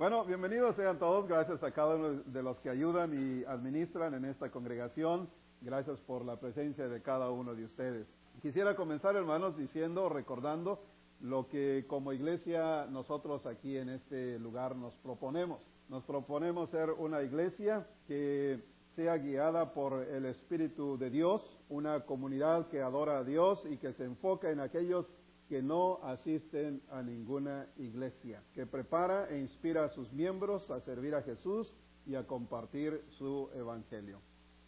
Bueno, 0.00 0.24
bienvenidos 0.24 0.76
sean 0.76 0.98
todos, 0.98 1.28
gracias 1.28 1.62
a 1.62 1.72
cada 1.72 1.94
uno 1.94 2.22
de 2.24 2.42
los 2.42 2.58
que 2.60 2.70
ayudan 2.70 3.12
y 3.12 3.44
administran 3.44 4.14
en 4.14 4.24
esta 4.24 4.50
congregación. 4.50 5.28
Gracias 5.60 6.00
por 6.00 6.24
la 6.24 6.40
presencia 6.40 6.88
de 6.88 7.02
cada 7.02 7.28
uno 7.30 7.54
de 7.54 7.66
ustedes. 7.66 8.06
Quisiera 8.40 8.74
comenzar, 8.76 9.14
hermanos, 9.14 9.58
diciendo, 9.58 10.08
recordando 10.08 10.82
lo 11.20 11.48
que 11.48 11.84
como 11.86 12.14
iglesia 12.14 12.86
nosotros 12.86 13.44
aquí 13.44 13.76
en 13.76 13.90
este 13.90 14.38
lugar 14.38 14.74
nos 14.74 14.94
proponemos. 14.94 15.60
Nos 15.90 16.02
proponemos 16.04 16.70
ser 16.70 16.92
una 16.92 17.22
iglesia 17.22 17.86
que 18.06 18.58
sea 18.96 19.18
guiada 19.18 19.74
por 19.74 20.02
el 20.02 20.24
Espíritu 20.24 20.96
de 20.96 21.10
Dios, 21.10 21.42
una 21.68 22.06
comunidad 22.06 22.68
que 22.68 22.80
adora 22.80 23.18
a 23.18 23.24
Dios 23.24 23.62
y 23.70 23.76
que 23.76 23.92
se 23.92 24.04
enfoca 24.04 24.50
en 24.50 24.60
aquellos 24.60 25.12
que 25.50 25.62
no 25.62 25.98
asisten 26.04 26.80
a 26.92 27.02
ninguna 27.02 27.66
iglesia, 27.76 28.40
que 28.54 28.66
prepara 28.66 29.28
e 29.30 29.40
inspira 29.40 29.84
a 29.84 29.88
sus 29.88 30.12
miembros 30.12 30.70
a 30.70 30.78
servir 30.82 31.12
a 31.16 31.22
Jesús 31.22 31.74
y 32.06 32.14
a 32.14 32.24
compartir 32.24 33.02
su 33.18 33.50
evangelio. 33.56 34.20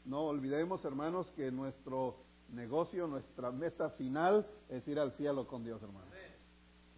No 0.05 0.25
olvidemos, 0.25 0.85
hermanos, 0.85 1.31
que 1.37 1.53
nuestro 1.53 2.17
negocio, 2.49 3.07
nuestra 3.07 3.53
meta 3.53 3.91
final 3.91 4.45
es 4.69 4.89
ir 4.89 4.99
al 4.99 5.13
cielo 5.13 5.47
con 5.47 5.63
Dios, 5.63 5.81
hermanos. 5.85 6.09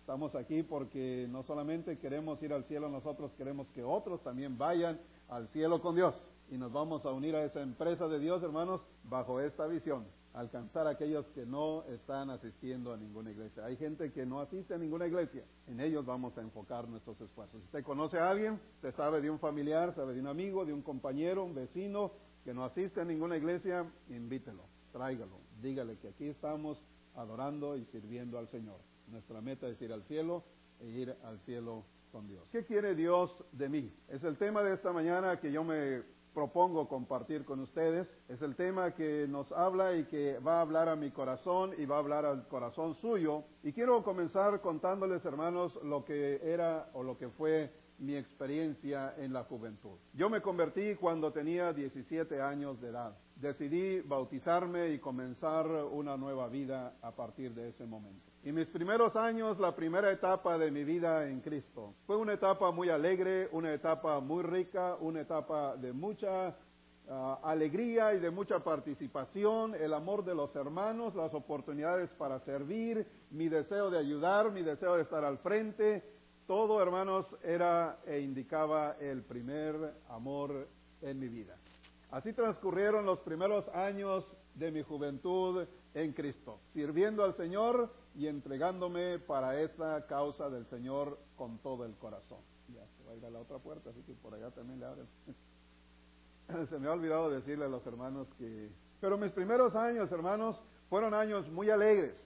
Estamos 0.01 0.34
aquí 0.34 0.62
porque 0.62 1.28
no 1.30 1.42
solamente 1.42 1.98
queremos 1.98 2.42
ir 2.42 2.54
al 2.54 2.64
cielo 2.64 2.88
nosotros, 2.88 3.32
queremos 3.37 3.70
que 3.70 3.84
otros 3.84 4.23
también 4.23 4.56
vayan 4.56 4.98
al 5.28 5.46
cielo 5.48 5.82
con 5.82 5.95
Dios. 5.95 6.14
Y 6.51 6.56
nos 6.56 6.73
vamos 6.73 7.04
a 7.04 7.12
unir 7.12 7.37
a 7.37 7.45
esa 7.45 7.60
empresa 7.60 8.09
de 8.09 8.18
Dios, 8.18 8.42
hermanos, 8.42 8.82
bajo 9.10 9.42
esta 9.42 9.66
visión 9.66 10.06
alcanzar 10.34 10.87
a 10.87 10.91
aquellos 10.91 11.27
que 11.29 11.47
no 11.47 11.84
están 11.84 12.29
asistiendo 12.29 12.93
a 12.93 12.97
ninguna 12.97 13.30
iglesia. 13.30 13.65
Hay 13.65 13.77
gente 13.77 14.12
que 14.12 14.27
no 14.27 14.41
asiste 14.41 14.74
a 14.74 14.79
ninguna 14.79 15.07
iglesia. 15.07 15.45
En 15.69 15.80
ellos 15.80 16.05
vamos 16.05 16.37
a 16.37 16.43
enfocar 16.43 16.88
nuestros 16.88 17.20
esfuerzos. 17.20 17.60
Si 17.60 17.66
usted 17.66 17.84
conoce 17.84 18.19
a 18.19 18.30
alguien, 18.30 18.60
usted 18.74 18.95
sabe 18.97 19.20
de 19.20 19.30
un 19.30 19.38
familiar, 19.38 19.95
sabe 19.95 20.12
de 20.15 20.20
un 20.20 20.27
amigo, 20.27 20.65
de 20.65 20.73
un 20.73 20.83
compañero, 20.83 21.45
un 21.45 21.55
vecino 21.55 22.12
que 22.45 22.52
no 22.52 22.65
asiste 22.65 23.01
a 23.01 23.04
ninguna 23.04 23.37
iglesia, 23.37 23.91
invítelo, 24.09 24.65
tráigalo, 24.93 25.38
dígale 25.63 25.99
que 25.99 26.09
aquí 26.09 26.26
estamos 26.26 26.85
adorando 27.15 27.76
y 27.76 27.85
sirviendo 27.87 28.38
al 28.38 28.48
Señor. 28.48 28.80
Nuestra 29.07 29.41
meta 29.41 29.69
es 29.69 29.80
ir 29.80 29.93
al 29.93 30.02
cielo 30.02 30.45
e 30.80 30.88
ir 30.88 31.16
al 31.23 31.38
cielo 31.41 31.85
con 32.10 32.26
Dios. 32.26 32.48
¿Qué 32.51 32.65
quiere 32.65 32.96
Dios 32.96 33.30
de 33.52 33.69
mí? 33.69 33.93
Es 34.09 34.24
el 34.24 34.37
tema 34.37 34.63
de 34.63 34.74
esta 34.74 34.93
mañana 34.93 35.38
que 35.41 35.52
yo 35.52 35.63
me 35.63 36.02
propongo 36.35 36.88
compartir 36.88 37.45
con 37.45 37.60
ustedes. 37.60 38.10
Es 38.29 38.43
el 38.43 38.57
tema 38.57 38.95
que 38.95 39.27
nos 39.29 39.52
habla 39.52 39.95
y 39.95 40.04
que 40.04 40.38
va 40.41 40.59
a 40.59 40.60
hablar 40.60 40.88
a 40.88 40.96
mi 40.96 41.10
corazón 41.10 41.73
y 41.79 41.87
va 41.87 41.96
a 41.96 42.01
hablar 42.01 42.26
al 42.26 42.46
corazón 42.49 42.95
suyo. 42.96 43.45
Y 43.63 43.73
quiero 43.73 44.02
comenzar 44.02 44.60
contándoles, 44.60 45.24
hermanos, 45.24 45.79
lo 45.82 46.04
que 46.04 46.41
era 46.43 46.91
o 46.93 47.02
lo 47.02 47.16
que 47.16 47.29
fue 47.29 47.73
mi 47.98 48.16
experiencia 48.16 49.14
en 49.18 49.32
la 49.32 49.45
juventud. 49.45 49.98
Yo 50.12 50.28
me 50.28 50.40
convertí 50.40 50.95
cuando 50.96 51.32
tenía 51.32 51.73
17 51.73 52.40
años 52.40 52.80
de 52.80 52.88
edad. 52.88 53.16
Decidí 53.36 54.01
bautizarme 54.01 54.90
y 54.90 54.98
comenzar 54.98 55.66
una 55.66 56.16
nueva 56.16 56.48
vida 56.48 56.95
a 57.02 57.12
partir 57.12 57.54
de 57.54 57.68
ese 57.68 57.84
momento. 57.84 58.34
Y 58.42 58.52
mis 58.52 58.66
primeros 58.68 59.16
años, 59.16 59.59
la 59.59 59.74
primera 59.74 60.12
etapa 60.12 60.59
de 60.59 60.70
mi 60.70 60.84
vida 60.84 61.28
en 61.28 61.40
Cristo, 61.40 61.95
fue 62.06 62.16
una 62.16 62.34
etapa 62.34 62.70
muy 62.73 62.90
alegre, 62.90 63.48
una 63.52 63.73
etapa 63.73 64.20
muy 64.20 64.42
rica, 64.42 64.97
una 65.00 65.22
etapa 65.22 65.76
de 65.76 65.92
mucha 65.92 66.54
ah, 67.08 67.41
alegría 67.42 68.12
y 68.12 68.20
de 68.20 68.31
mucha 68.31 68.58
participación, 68.58 69.75
el 69.75 69.94
amor 69.94 70.25
de 70.25 70.34
los 70.34 70.54
hermanos, 70.56 71.14
las 71.14 71.32
oportunidades 71.32 72.10
para 72.19 72.38
servir, 72.41 73.06
mi 73.31 73.48
deseo 73.48 73.91
de 73.91 73.98
ayudar, 73.98 74.53
mi 74.53 74.62
deseo 74.62 74.97
de 74.97 75.03
estar 75.03 75.25
al 75.25 75.38
frente, 75.38 76.03
todo, 76.47 76.82
hermanos, 76.82 77.26
era 77.42 77.98
e 78.06 78.20
indicaba 78.20 78.97
el 79.00 79.22
primer 79.22 79.94
amor 80.09 80.69
en 81.00 81.19
mi 81.19 81.28
vida. 81.28 81.56
Así 82.10 82.32
transcurrieron 82.32 83.06
los 83.06 83.19
primeros 83.20 83.69
años 83.69 84.26
de 84.54 84.70
mi 84.70 84.82
juventud 84.82 85.66
en 85.94 86.12
Cristo, 86.12 86.60
sirviendo 86.72 87.24
al 87.24 87.34
Señor 87.34 87.92
y 88.14 88.26
entregándome 88.28 89.19
para 89.19 89.60
esa 89.60 90.06
causa 90.06 90.48
del 90.48 90.66
Señor 90.66 91.19
con 91.36 91.58
todo 91.58 91.84
el 91.84 91.94
corazón. 91.96 92.38
Ya 92.69 92.86
se 92.96 93.04
va 93.04 93.12
a 93.12 93.16
ir 93.16 93.24
a 93.24 93.30
la 93.30 93.40
otra 93.40 93.58
puerta, 93.58 93.90
así 93.90 94.02
que 94.02 94.12
por 94.14 94.34
allá 94.34 94.50
también 94.50 94.80
le 94.80 94.86
abren. 94.86 95.06
se 96.69 96.78
me 96.78 96.88
ha 96.88 96.92
olvidado 96.92 97.30
decirle 97.30 97.64
a 97.64 97.69
los 97.69 97.86
hermanos 97.86 98.28
que... 98.38 98.70
Pero 99.00 99.19
mis 99.19 99.32
primeros 99.32 99.74
años, 99.74 100.10
hermanos, 100.12 100.60
fueron 100.88 101.14
años 101.14 101.50
muy 101.50 101.70
alegres. 101.70 102.20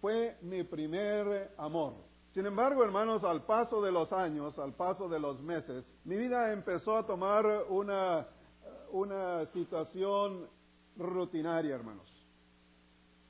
Fue 0.00 0.36
mi 0.42 0.64
primer 0.64 1.52
amor. 1.58 2.07
Sin 2.32 2.46
embargo, 2.46 2.84
hermanos, 2.84 3.24
al 3.24 3.44
paso 3.44 3.80
de 3.82 3.90
los 3.90 4.12
años, 4.12 4.58
al 4.58 4.74
paso 4.74 5.08
de 5.08 5.18
los 5.18 5.42
meses, 5.42 5.84
mi 6.04 6.16
vida 6.16 6.52
empezó 6.52 6.96
a 6.96 7.06
tomar 7.06 7.46
una, 7.68 8.26
una 8.92 9.46
situación 9.46 10.46
rutinaria, 10.96 11.74
hermanos. 11.74 12.18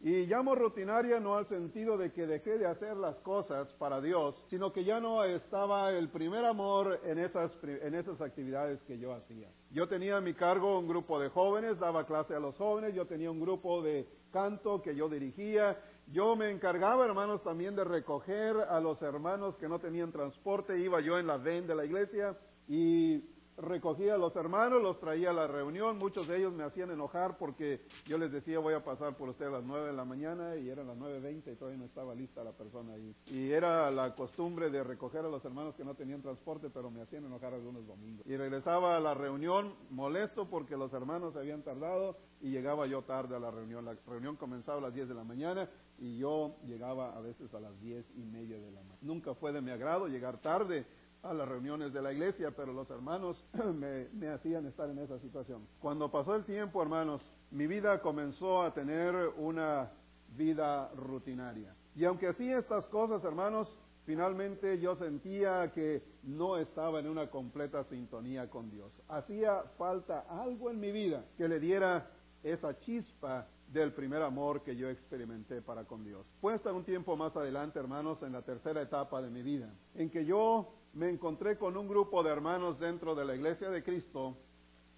Y 0.00 0.26
llamo 0.26 0.54
rutinaria 0.54 1.18
no 1.18 1.34
al 1.34 1.48
sentido 1.48 1.98
de 1.98 2.12
que 2.12 2.26
dejé 2.26 2.56
de 2.56 2.66
hacer 2.66 2.96
las 2.96 3.18
cosas 3.20 3.66
para 3.74 4.00
Dios, 4.00 4.36
sino 4.48 4.72
que 4.72 4.84
ya 4.84 5.00
no 5.00 5.24
estaba 5.24 5.90
el 5.90 6.08
primer 6.08 6.44
amor 6.44 7.00
en 7.04 7.18
esas, 7.18 7.50
en 7.64 7.96
esas 7.96 8.20
actividades 8.20 8.80
que 8.82 8.96
yo 8.96 9.12
hacía. 9.12 9.48
Yo 9.72 9.88
tenía 9.88 10.16
a 10.16 10.20
mi 10.20 10.34
cargo 10.34 10.78
un 10.78 10.86
grupo 10.86 11.18
de 11.18 11.30
jóvenes, 11.30 11.80
daba 11.80 12.06
clase 12.06 12.32
a 12.32 12.38
los 12.38 12.56
jóvenes, 12.56 12.94
yo 12.94 13.06
tenía 13.06 13.28
un 13.28 13.40
grupo 13.40 13.82
de 13.82 14.06
canto 14.30 14.82
que 14.82 14.94
yo 14.94 15.08
dirigía, 15.08 15.76
yo 16.10 16.36
me 16.36 16.50
encargaba, 16.50 17.04
hermanos, 17.04 17.42
también 17.42 17.76
de 17.76 17.84
recoger 17.84 18.56
a 18.56 18.80
los 18.80 19.00
hermanos 19.02 19.56
que 19.56 19.68
no 19.68 19.78
tenían 19.78 20.10
transporte. 20.10 20.78
Iba 20.78 21.00
yo 21.00 21.18
en 21.18 21.26
la 21.26 21.36
ven 21.36 21.66
de 21.66 21.74
la 21.74 21.84
iglesia 21.84 22.36
y 22.66 23.22
recogía 23.58 24.14
a 24.14 24.18
los 24.18 24.34
hermanos, 24.36 24.82
los 24.82 24.98
traía 25.00 25.30
a 25.30 25.32
la 25.32 25.46
reunión, 25.46 25.98
muchos 25.98 26.28
de 26.28 26.38
ellos 26.38 26.52
me 26.52 26.64
hacían 26.64 26.90
enojar 26.90 27.36
porque 27.38 27.82
yo 28.06 28.16
les 28.16 28.30
decía 28.30 28.58
voy 28.58 28.74
a 28.74 28.84
pasar 28.84 29.16
por 29.16 29.28
usted 29.28 29.46
a 29.46 29.50
las 29.50 29.64
nueve 29.64 29.88
de 29.88 29.92
la 29.92 30.04
mañana 30.04 30.56
y 30.56 30.68
eran 30.68 30.86
las 30.86 30.96
nueve 30.96 31.20
veinte 31.20 31.52
y 31.52 31.56
todavía 31.56 31.78
no 31.78 31.84
estaba 31.84 32.14
lista 32.14 32.44
la 32.44 32.52
persona 32.52 32.94
ahí. 32.94 33.14
Y 33.26 33.50
era 33.50 33.90
la 33.90 34.14
costumbre 34.14 34.70
de 34.70 34.82
recoger 34.84 35.24
a 35.24 35.28
los 35.28 35.44
hermanos 35.44 35.74
que 35.74 35.84
no 35.84 35.94
tenían 35.94 36.22
transporte, 36.22 36.70
pero 36.70 36.90
me 36.90 37.02
hacían 37.02 37.24
enojar 37.24 37.52
algunos 37.54 37.86
domingos. 37.86 38.26
Y 38.26 38.36
regresaba 38.36 38.96
a 38.96 39.00
la 39.00 39.14
reunión 39.14 39.74
molesto 39.90 40.48
porque 40.48 40.76
los 40.76 40.92
hermanos 40.92 41.32
se 41.32 41.40
habían 41.40 41.62
tardado 41.62 42.16
y 42.40 42.50
llegaba 42.50 42.86
yo 42.86 43.02
tarde 43.02 43.36
a 43.36 43.40
la 43.40 43.50
reunión. 43.50 43.84
La 43.84 43.96
reunión 44.06 44.36
comenzaba 44.36 44.78
a 44.78 44.82
las 44.82 44.94
diez 44.94 45.08
de 45.08 45.14
la 45.14 45.24
mañana 45.24 45.68
y 45.98 46.18
yo 46.18 46.56
llegaba 46.64 47.16
a 47.16 47.20
veces 47.20 47.52
a 47.54 47.60
las 47.60 47.78
diez 47.80 48.06
y 48.16 48.24
media 48.24 48.56
de 48.56 48.70
la 48.70 48.80
mañana. 48.82 48.98
Nunca 49.02 49.34
fue 49.34 49.52
de 49.52 49.60
mi 49.60 49.70
agrado 49.70 50.06
llegar 50.06 50.40
tarde 50.40 50.86
a 51.22 51.34
las 51.34 51.48
reuniones 51.48 51.92
de 51.92 52.02
la 52.02 52.12
iglesia, 52.12 52.50
pero 52.52 52.72
los 52.72 52.88
hermanos 52.90 53.44
me, 53.74 54.28
hacían 54.28 54.66
estar 54.66 54.88
en 54.88 54.98
esa 54.98 55.18
situación. 55.18 55.66
Cuando 55.80 56.10
pasó 56.10 56.34
el 56.34 56.44
tiempo, 56.44 56.82
hermanos, 56.82 57.22
mi 57.50 57.66
vida 57.66 58.00
comenzó 58.00 58.62
a 58.62 58.72
tener 58.72 59.14
una 59.36 59.90
vida 60.36 60.90
rutinaria. 60.94 61.74
Y 61.96 62.04
aunque 62.04 62.28
hacía 62.28 62.58
estas 62.58 62.86
cosas, 62.86 63.24
hermanos, 63.24 63.68
finalmente 64.04 64.78
yo 64.78 64.96
sentía 64.96 65.72
que 65.72 66.02
no 66.22 66.56
estaba 66.56 67.00
en 67.00 67.08
una 67.08 67.28
completa 67.28 67.84
sintonía 67.84 68.48
con 68.48 68.70
Dios. 68.70 68.92
Hacía 69.08 69.62
falta 69.76 70.26
algo 70.28 70.70
en 70.70 70.78
mi 70.78 70.92
vida 70.92 71.24
que 71.36 71.48
le 71.48 71.58
diera 71.58 72.10
esa 72.42 72.78
chispa 72.78 73.48
del 73.72 73.92
primer 73.92 74.22
amor 74.22 74.62
que 74.62 74.76
yo 74.76 74.88
experimenté 74.88 75.60
para 75.60 75.84
con 75.84 76.04
Dios. 76.04 76.26
Fue 76.40 76.54
hasta 76.54 76.72
un 76.72 76.84
tiempo 76.84 77.16
más 77.16 77.36
adelante, 77.36 77.78
hermanos, 77.78 78.22
en 78.22 78.32
la 78.32 78.42
tercera 78.42 78.80
etapa 78.80 79.20
de 79.20 79.30
mi 79.30 79.42
vida, 79.42 79.70
en 79.94 80.10
que 80.10 80.24
yo 80.24 80.72
me 80.94 81.08
encontré 81.08 81.56
con 81.56 81.76
un 81.76 81.88
grupo 81.88 82.22
de 82.22 82.30
hermanos 82.30 82.78
dentro 82.78 83.14
de 83.14 83.24
la 83.24 83.34
iglesia 83.34 83.70
de 83.70 83.82
Cristo, 83.82 84.36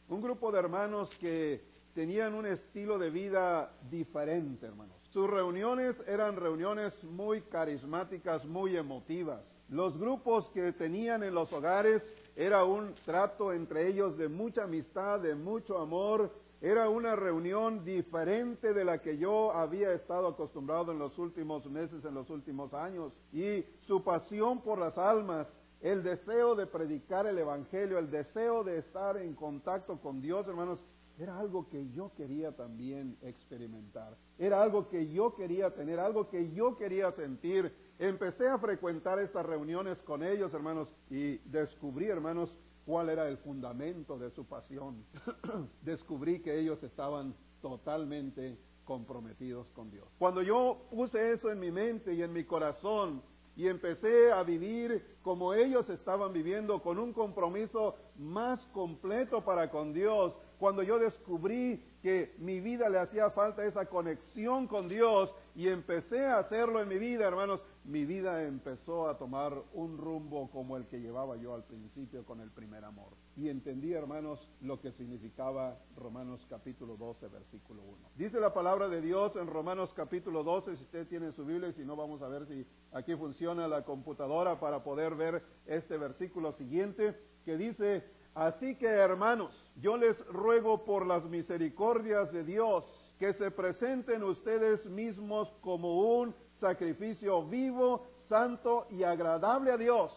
un 0.09 0.21
grupo 0.21 0.51
de 0.51 0.59
hermanos 0.59 1.11
que 1.21 1.63
tenían 1.95 2.35
un 2.35 2.47
estilo 2.47 2.99
de 2.99 3.11
vida 3.11 3.73
diferente, 3.91 4.67
hermanos. 4.67 4.97
Sus 5.13 5.29
reuniones 5.29 5.97
eran 6.07 6.37
reuniones 6.37 6.93
muy 7.05 7.43
carismáticas, 7.43 8.45
muy 8.45 8.77
emotivas. 8.77 9.43
Los 9.69 9.99
grupos 9.99 10.49
que 10.51 10.73
tenían 10.73 11.23
en 11.23 11.35
los 11.35 11.53
hogares 11.53 12.03
era 12.37 12.65
un 12.65 12.95
trato 13.05 13.53
entre 13.53 13.89
ellos 13.89 14.17
de 14.17 14.29
mucha 14.29 14.65
amistad, 14.65 15.21
de 15.21 15.35
mucho 15.35 15.79
amor, 15.79 16.33
era 16.63 16.91
una 16.91 17.17
reunión 17.17 17.85
diferente 17.85 18.75
de 18.75 18.85
la 18.85 18.99
que 19.01 19.17
yo 19.17 19.53
había 19.53 19.93
estado 19.93 20.29
acostumbrado 20.29 20.93
en 20.93 20.99
los 20.99 21.19
últimos 21.19 21.65
meses, 21.67 22.05
en 22.05 22.15
los 22.15 22.29
últimos 22.29 22.75
años. 22.75 23.13
Y 23.33 23.65
su 23.87 24.05
pasión 24.05 24.61
por 24.61 24.79
las 24.79 24.99
almas, 24.99 25.47
el 25.81 26.03
deseo 26.03 26.55
de 26.55 26.67
predicar 26.67 27.27
el 27.27 27.39
Evangelio, 27.39 27.99
el 27.99 28.11
deseo 28.11 28.65
de 28.65 28.79
estar 28.79 29.17
en 29.17 29.35
contacto 29.35 29.99
con 30.01 30.21
Dios, 30.21 30.47
hermanos, 30.47 30.79
era 31.19 31.39
algo 31.39 31.69
que 31.69 31.91
yo 31.91 32.13
quería 32.17 32.53
también 32.53 33.17
experimentar. 33.23 34.17
Era 34.39 34.63
algo 34.63 34.89
que 34.89 35.09
yo 35.09 35.35
quería 35.35 35.71
tener, 35.75 36.01
algo 36.01 36.31
que 36.31 36.51
yo 36.53 36.79
quería 36.79 37.13
sentir. 37.13 37.75
Empecé 37.99 38.49
a 38.49 38.59
frecuentar 38.59 39.19
estas 39.19 39.45
reuniones 39.45 39.99
con 40.03 40.23
ellos, 40.23 40.55
hermanos, 40.55 40.95
y 41.11 41.37
descubrí, 41.39 42.07
hermanos, 42.07 42.55
cuál 42.87 43.11
era 43.11 43.29
el 43.29 43.37
fundamento 43.39 44.19
de 44.19 44.31
su 44.31 44.47
pasión. 44.47 45.05
Descubrí 45.83 46.41
que 46.41 46.59
ellos 46.59 46.83
estaban 46.83 47.35
totalmente 47.61 48.59
comprometidos 48.85 49.69
con 49.73 49.91
Dios. 49.91 50.09
Cuando 50.19 50.43
yo 50.43 50.87
puse 50.91 51.33
eso 51.33 51.51
en 51.53 51.61
mi 51.61 51.71
mente 51.71 52.15
y 52.15 52.23
en 52.23 52.33
mi 52.33 52.45
corazón, 52.45 53.23
y 53.57 53.69
empecé 53.69 54.33
a 54.33 54.43
vivir 54.43 55.05
como 55.23 55.55
ellos 55.55 55.89
estaban 55.91 56.33
viviendo, 56.33 56.83
con 56.83 56.99
un 56.99 57.13
compromiso 57.13 57.97
más 58.17 58.65
completo 58.69 59.45
para 59.45 59.71
con 59.71 59.93
Dios, 59.93 60.35
cuando 60.59 60.83
yo 60.83 60.99
descubrí 60.99 61.83
que 62.03 62.35
mi 62.39 62.61
vida 62.61 62.89
le 62.89 62.99
hacía 62.99 63.31
falta 63.31 63.65
esa 63.65 63.87
conexión 63.87 64.67
con 64.67 64.89
Dios 64.89 65.35
y 65.55 65.69
empecé 65.69 66.25
a 66.25 66.39
hacerlo 66.39 66.81
en 66.81 66.89
mi 66.89 66.99
vida, 66.99 67.27
hermanos, 67.27 67.61
mi 67.85 68.05
vida 68.05 68.45
empezó 68.45 69.09
a 69.09 69.19
tomar 69.19 69.55
un 69.75 69.99
rumbo 69.99 70.51
como 70.51 70.77
el 70.77 70.87
que 70.87 71.01
llevaba 71.01 71.37
yo 71.37 71.55
al 71.55 71.65
principio 71.65 72.25
con 72.25 72.41
el 72.41 72.51
primer 72.51 72.85
amor. 72.85 73.09
Y 73.37 73.49
entendí, 73.49 73.93
hermanos, 73.93 74.49
lo 74.61 74.81
que 74.81 74.93
significaba 74.93 75.79
Romanos 75.97 76.47
capítulo 76.49 76.97
12, 76.97 77.29
versículo 77.29 77.83
1. 77.83 77.97
Dice 78.17 78.41
la 78.41 78.53
palabra 78.53 78.89
de 78.89 79.01
Dios 79.01 79.35
en 79.37 79.47
Romanos 79.47 79.93
capítulo 79.95 80.43
12, 80.43 80.77
si 80.77 80.83
usted 80.83 81.07
tiene 81.09 81.33
su 81.33 81.45
Biblia, 81.45 81.71
y 81.71 81.73
si 81.73 81.85
no, 81.85 81.97
vamos 81.97 82.23
a 82.23 82.29
ver 82.29 82.47
si 82.47 82.67
aquí 82.93 83.15
funciona 83.17 83.67
la 83.67 83.85
computadora 83.85 84.61
para 84.61 84.83
poder 84.83 85.15
ver 85.15 85.43
este 85.67 85.97
versículo 85.97 86.53
siguiente, 86.53 87.17
que 87.45 87.57
dice, 87.57 88.05
así 88.35 88.77
que 88.77 88.87
hermanos, 88.87 89.53
yo 89.77 89.97
les 89.97 90.19
ruego 90.27 90.85
por 90.85 91.07
las 91.07 91.25
misericordias 91.25 92.33
de 92.33 92.45
Dios, 92.45 92.85
que 93.19 93.33
se 93.35 93.51
presenten 93.51 94.23
ustedes 94.23 94.85
mismos 94.87 95.49
como 95.61 96.19
un 96.19 96.35
sacrificio 96.59 97.45
vivo, 97.47 98.07
santo 98.29 98.87
y 98.91 99.03
agradable 99.03 99.73
a 99.73 99.77
Dios. 99.77 100.13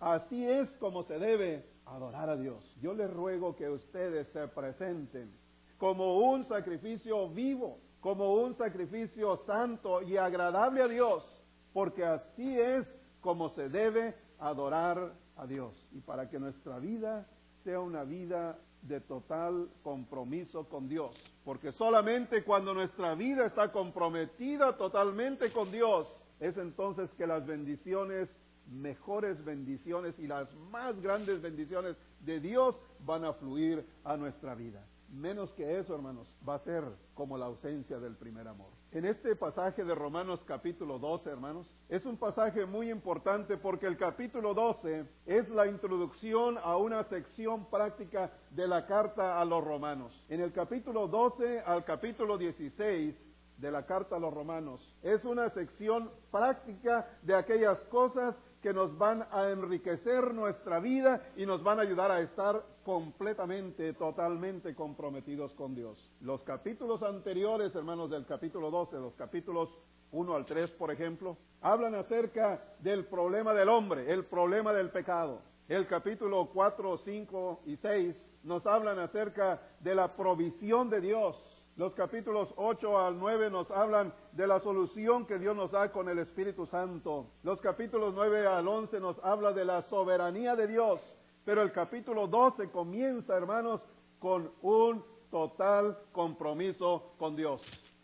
Así 0.00 0.46
es 0.46 0.68
como 0.76 1.02
se 1.02 1.18
debe 1.18 1.64
adorar 1.86 2.30
a 2.30 2.36
Dios. 2.36 2.62
Yo 2.80 2.94
les 2.94 3.12
ruego 3.12 3.56
que 3.56 3.68
ustedes 3.68 4.28
se 4.28 4.48
presenten 4.48 5.30
como 5.78 6.18
un 6.18 6.44
sacrificio 6.44 7.28
vivo, 7.28 7.78
como 8.00 8.34
un 8.34 8.54
sacrificio 8.54 9.36
santo 9.46 10.02
y 10.02 10.16
agradable 10.16 10.82
a 10.82 10.88
Dios, 10.88 11.24
porque 11.72 12.04
así 12.04 12.58
es 12.58 12.86
como 13.20 13.48
se 13.50 13.68
debe 13.68 14.14
adorar 14.38 15.12
a 15.36 15.46
Dios. 15.46 15.74
Y 15.92 16.00
para 16.00 16.28
que 16.28 16.38
nuestra 16.38 16.78
vida 16.78 17.26
sea 17.62 17.80
una 17.80 18.04
vida 18.04 18.58
de 18.82 19.00
total 19.00 19.68
compromiso 19.82 20.68
con 20.68 20.88
Dios. 20.88 21.16
Porque 21.44 21.72
solamente 21.72 22.44
cuando 22.44 22.74
nuestra 22.74 23.14
vida 23.14 23.46
está 23.46 23.72
comprometida 23.72 24.76
totalmente 24.76 25.50
con 25.50 25.70
Dios, 25.72 26.06
es 26.40 26.56
entonces 26.58 27.10
que 27.16 27.26
las 27.26 27.46
bendiciones, 27.46 28.28
mejores 28.70 29.42
bendiciones 29.44 30.18
y 30.18 30.26
las 30.26 30.52
más 30.70 31.00
grandes 31.00 31.40
bendiciones 31.40 31.96
de 32.20 32.40
Dios 32.40 32.76
van 33.00 33.24
a 33.24 33.32
fluir 33.32 33.86
a 34.04 34.16
nuestra 34.16 34.54
vida. 34.54 34.86
Menos 35.10 35.50
que 35.52 35.78
eso, 35.78 35.94
hermanos, 35.94 36.28
va 36.46 36.56
a 36.56 36.64
ser 36.64 36.84
como 37.14 37.38
la 37.38 37.46
ausencia 37.46 37.98
del 37.98 38.16
primer 38.16 38.48
amor. 38.48 38.70
En 38.94 39.04
este 39.04 39.34
pasaje 39.34 39.82
de 39.82 39.92
Romanos 39.92 40.44
capítulo 40.46 41.00
12, 41.00 41.28
hermanos, 41.28 41.66
es 41.88 42.06
un 42.06 42.16
pasaje 42.16 42.64
muy 42.64 42.92
importante 42.92 43.56
porque 43.56 43.86
el 43.86 43.96
capítulo 43.96 44.54
12 44.54 45.04
es 45.26 45.48
la 45.48 45.66
introducción 45.66 46.58
a 46.58 46.76
una 46.76 47.02
sección 47.02 47.68
práctica 47.68 48.30
de 48.50 48.68
la 48.68 48.86
carta 48.86 49.40
a 49.40 49.44
los 49.44 49.64
romanos. 49.64 50.12
En 50.28 50.40
el 50.40 50.52
capítulo 50.52 51.08
12 51.08 51.58
al 51.66 51.84
capítulo 51.84 52.38
16 52.38 53.16
de 53.58 53.70
la 53.72 53.84
carta 53.84 54.14
a 54.14 54.20
los 54.20 54.32
romanos 54.32 54.80
es 55.02 55.24
una 55.24 55.50
sección 55.50 56.08
práctica 56.30 57.08
de 57.22 57.34
aquellas 57.34 57.80
cosas 57.86 58.36
que 58.64 58.72
nos 58.72 58.96
van 58.96 59.26
a 59.30 59.50
enriquecer 59.50 60.32
nuestra 60.32 60.80
vida 60.80 61.20
y 61.36 61.44
nos 61.44 61.62
van 61.62 61.78
a 61.78 61.82
ayudar 61.82 62.10
a 62.10 62.22
estar 62.22 62.64
completamente, 62.82 63.92
totalmente 63.92 64.74
comprometidos 64.74 65.52
con 65.52 65.74
Dios. 65.74 66.10
Los 66.22 66.42
capítulos 66.44 67.02
anteriores, 67.02 67.74
hermanos, 67.74 68.08
del 68.08 68.24
capítulo 68.24 68.70
12, 68.70 68.96
los 68.96 69.14
capítulos 69.16 69.68
1 70.12 70.34
al 70.34 70.46
3, 70.46 70.70
por 70.70 70.90
ejemplo, 70.90 71.36
hablan 71.60 71.94
acerca 71.94 72.58
del 72.78 73.04
problema 73.04 73.52
del 73.52 73.68
hombre, 73.68 74.10
el 74.10 74.24
problema 74.24 74.72
del 74.72 74.88
pecado. 74.88 75.42
El 75.68 75.86
capítulo 75.86 76.48
4, 76.50 76.96
5 77.04 77.60
y 77.66 77.76
6 77.76 78.16
nos 78.44 78.64
hablan 78.64 78.98
acerca 78.98 79.60
de 79.80 79.94
la 79.94 80.16
provisión 80.16 80.88
de 80.88 81.02
Dios 81.02 81.53
los 81.76 81.92
capítulos 81.94 82.54
8 82.56 82.98
al 82.98 83.18
9 83.18 83.50
nos 83.50 83.68
hablan 83.70 84.14
de 84.32 84.46
la 84.46 84.60
solución 84.60 85.26
que 85.26 85.40
Dios 85.40 85.56
nos 85.56 85.72
da 85.72 85.90
con 85.90 86.08
el 86.08 86.20
Espíritu 86.20 86.66
Santo. 86.66 87.26
Los 87.42 87.60
capítulos 87.60 88.14
9 88.14 88.46
al 88.46 88.68
11 88.68 89.00
nos 89.00 89.18
habla 89.24 89.52
de 89.52 89.64
la 89.64 89.82
soberanía 89.82 90.54
de 90.54 90.68
Dios. 90.68 91.00
Pero 91.44 91.62
el 91.62 91.72
capítulo 91.72 92.28
12 92.28 92.70
comienza, 92.70 93.36
hermanos, 93.36 93.80
con 94.20 94.52
un 94.62 95.04
total 95.32 95.98
compromiso 96.12 97.14
con 97.18 97.34
Dios. 97.34 97.60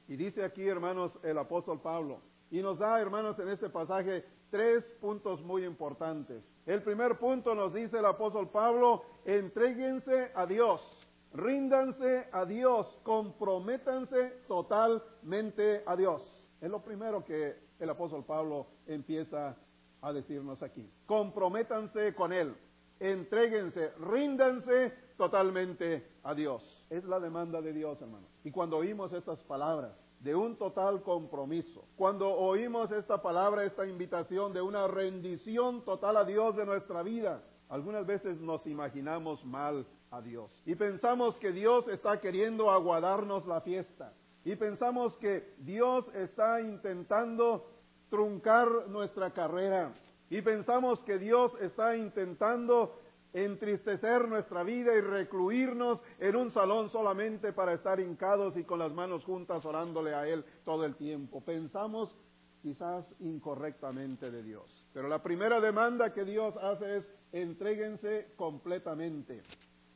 Y 0.08 0.16
dice 0.16 0.44
aquí, 0.44 0.66
hermanos, 0.66 1.16
el 1.22 1.38
apóstol 1.38 1.80
Pablo. 1.80 2.18
Y 2.50 2.62
nos 2.62 2.80
da, 2.80 3.00
hermanos, 3.00 3.38
en 3.38 3.50
este 3.50 3.70
pasaje 3.70 4.24
tres 4.50 4.82
puntos 5.00 5.40
muy 5.42 5.64
importantes. 5.64 6.42
El 6.66 6.82
primer 6.82 7.18
punto 7.18 7.54
nos 7.54 7.72
dice 7.72 7.98
el 7.98 8.06
apóstol 8.06 8.48
Pablo, 8.50 9.04
entréguense 9.24 10.32
a 10.34 10.44
Dios. 10.44 10.99
Ríndanse 11.32 12.28
a 12.32 12.44
Dios, 12.44 12.86
comprométanse 13.04 14.42
totalmente 14.48 15.82
a 15.86 15.94
Dios. 15.94 16.22
Es 16.60 16.70
lo 16.70 16.82
primero 16.82 17.24
que 17.24 17.56
el 17.78 17.88
apóstol 17.88 18.24
Pablo 18.24 18.66
empieza 18.86 19.56
a 20.02 20.12
decirnos 20.12 20.62
aquí. 20.62 20.90
Comprométanse 21.06 22.14
con 22.14 22.32
Él, 22.32 22.54
entréguense, 22.98 23.92
ríndanse 23.98 24.92
totalmente 25.16 26.04
a 26.24 26.34
Dios. 26.34 26.62
Es 26.90 27.04
la 27.04 27.20
demanda 27.20 27.60
de 27.60 27.72
Dios, 27.72 28.00
hermano. 28.02 28.26
Y 28.42 28.50
cuando 28.50 28.78
oímos 28.78 29.12
estas 29.12 29.38
palabras 29.44 29.92
de 30.18 30.34
un 30.34 30.56
total 30.56 31.02
compromiso, 31.02 31.84
cuando 31.96 32.28
oímos 32.28 32.90
esta 32.90 33.22
palabra, 33.22 33.64
esta 33.64 33.86
invitación 33.86 34.52
de 34.52 34.60
una 34.60 34.88
rendición 34.88 35.84
total 35.84 36.16
a 36.16 36.24
Dios 36.24 36.56
de 36.56 36.66
nuestra 36.66 37.02
vida, 37.02 37.42
algunas 37.68 38.04
veces 38.04 38.40
nos 38.40 38.66
imaginamos 38.66 39.44
mal 39.44 39.86
a 40.10 40.20
Dios. 40.20 40.50
Y 40.66 40.74
pensamos 40.74 41.36
que 41.38 41.52
Dios 41.52 41.86
está 41.88 42.20
queriendo 42.20 42.70
aguadarnos 42.70 43.46
la 43.46 43.60
fiesta. 43.60 44.12
Y 44.44 44.56
pensamos 44.56 45.14
que 45.16 45.54
Dios 45.58 46.04
está 46.14 46.60
intentando 46.60 47.66
truncar 48.08 48.88
nuestra 48.88 49.30
carrera. 49.32 49.92
Y 50.28 50.42
pensamos 50.42 51.00
que 51.00 51.18
Dios 51.18 51.52
está 51.60 51.96
intentando 51.96 52.98
entristecer 53.32 54.26
nuestra 54.26 54.64
vida 54.64 54.94
y 54.94 55.00
recluirnos 55.00 56.00
en 56.18 56.34
un 56.34 56.50
salón 56.50 56.90
solamente 56.90 57.52
para 57.52 57.74
estar 57.74 58.00
hincados 58.00 58.56
y 58.56 58.64
con 58.64 58.80
las 58.80 58.92
manos 58.92 59.24
juntas 59.24 59.64
orándole 59.64 60.14
a 60.14 60.26
Él 60.26 60.44
todo 60.64 60.84
el 60.84 60.96
tiempo. 60.96 61.40
Pensamos 61.40 62.16
quizás 62.62 63.14
incorrectamente 63.20 64.30
de 64.30 64.42
Dios. 64.42 64.86
Pero 64.92 65.08
la 65.08 65.22
primera 65.22 65.60
demanda 65.60 66.12
que 66.12 66.24
Dios 66.24 66.56
hace 66.56 66.98
es 66.98 67.08
entréguense 67.32 68.32
completamente 68.36 69.42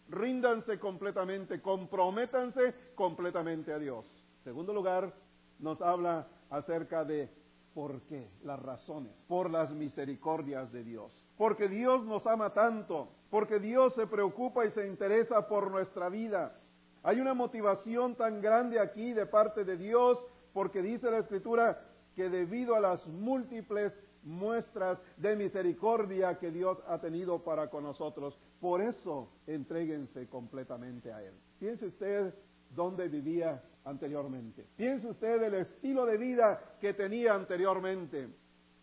ríndanse 0.09 0.79
completamente, 0.79 1.61
comprométanse 1.61 2.75
completamente 2.95 3.73
a 3.73 3.79
Dios. 3.79 4.07
Segundo 4.43 4.73
lugar, 4.73 5.13
nos 5.59 5.81
habla 5.81 6.27
acerca 6.51 7.05
de 7.05 7.29
por 7.75 8.03
qué, 8.03 8.31
las 8.45 8.61
razones, 8.61 9.13
por 9.27 9.51
las 9.51 9.71
misericordias 9.73 10.71
de 10.73 10.85
Dios. 10.85 11.13
Porque 11.37 11.69
Dios 11.69 12.05
nos 12.05 12.25
ama 12.27 12.51
tanto, 12.55 13.09
porque 13.31 13.59
Dios 13.59 13.93
se 13.95 14.07
preocupa 14.07 14.65
y 14.65 14.71
se 14.71 14.87
interesa 14.87 15.49
por 15.49 15.71
nuestra 15.71 16.09
vida. 16.09 16.57
Hay 17.03 17.21
una 17.21 17.35
motivación 17.35 18.15
tan 18.15 18.41
grande 18.41 18.79
aquí 18.79 19.13
de 19.13 19.27
parte 19.27 19.65
de 19.65 19.77
Dios, 19.77 20.19
porque 20.53 20.83
dice 20.83 21.11
la 21.11 21.19
Escritura 21.19 21.85
que 22.15 22.31
debido 22.31 22.77
a 22.77 22.81
las 22.81 23.05
múltiples 23.09 23.93
muestras 24.25 24.99
de 25.17 25.37
misericordia 25.37 26.39
que 26.39 26.51
Dios 26.51 26.79
ha 26.89 26.99
tenido 26.99 27.43
para 27.43 27.69
con 27.69 27.85
nosotros. 27.85 28.39
Por 28.61 28.81
eso, 28.81 29.29
entréguense 29.47 30.27
completamente 30.29 31.13
a 31.13 31.23
Él. 31.23 31.35
Piense 31.59 31.87
usted 31.87 32.35
dónde 32.71 33.09
vivía 33.09 33.63
anteriormente. 33.85 34.67
Piense 34.77 35.09
usted 35.09 35.43
el 35.43 35.55
estilo 35.55 36.07
de 36.07 36.17
vida 36.17 36.77
que 36.81 36.95
tenía 36.95 37.35
anteriormente. 37.35 38.29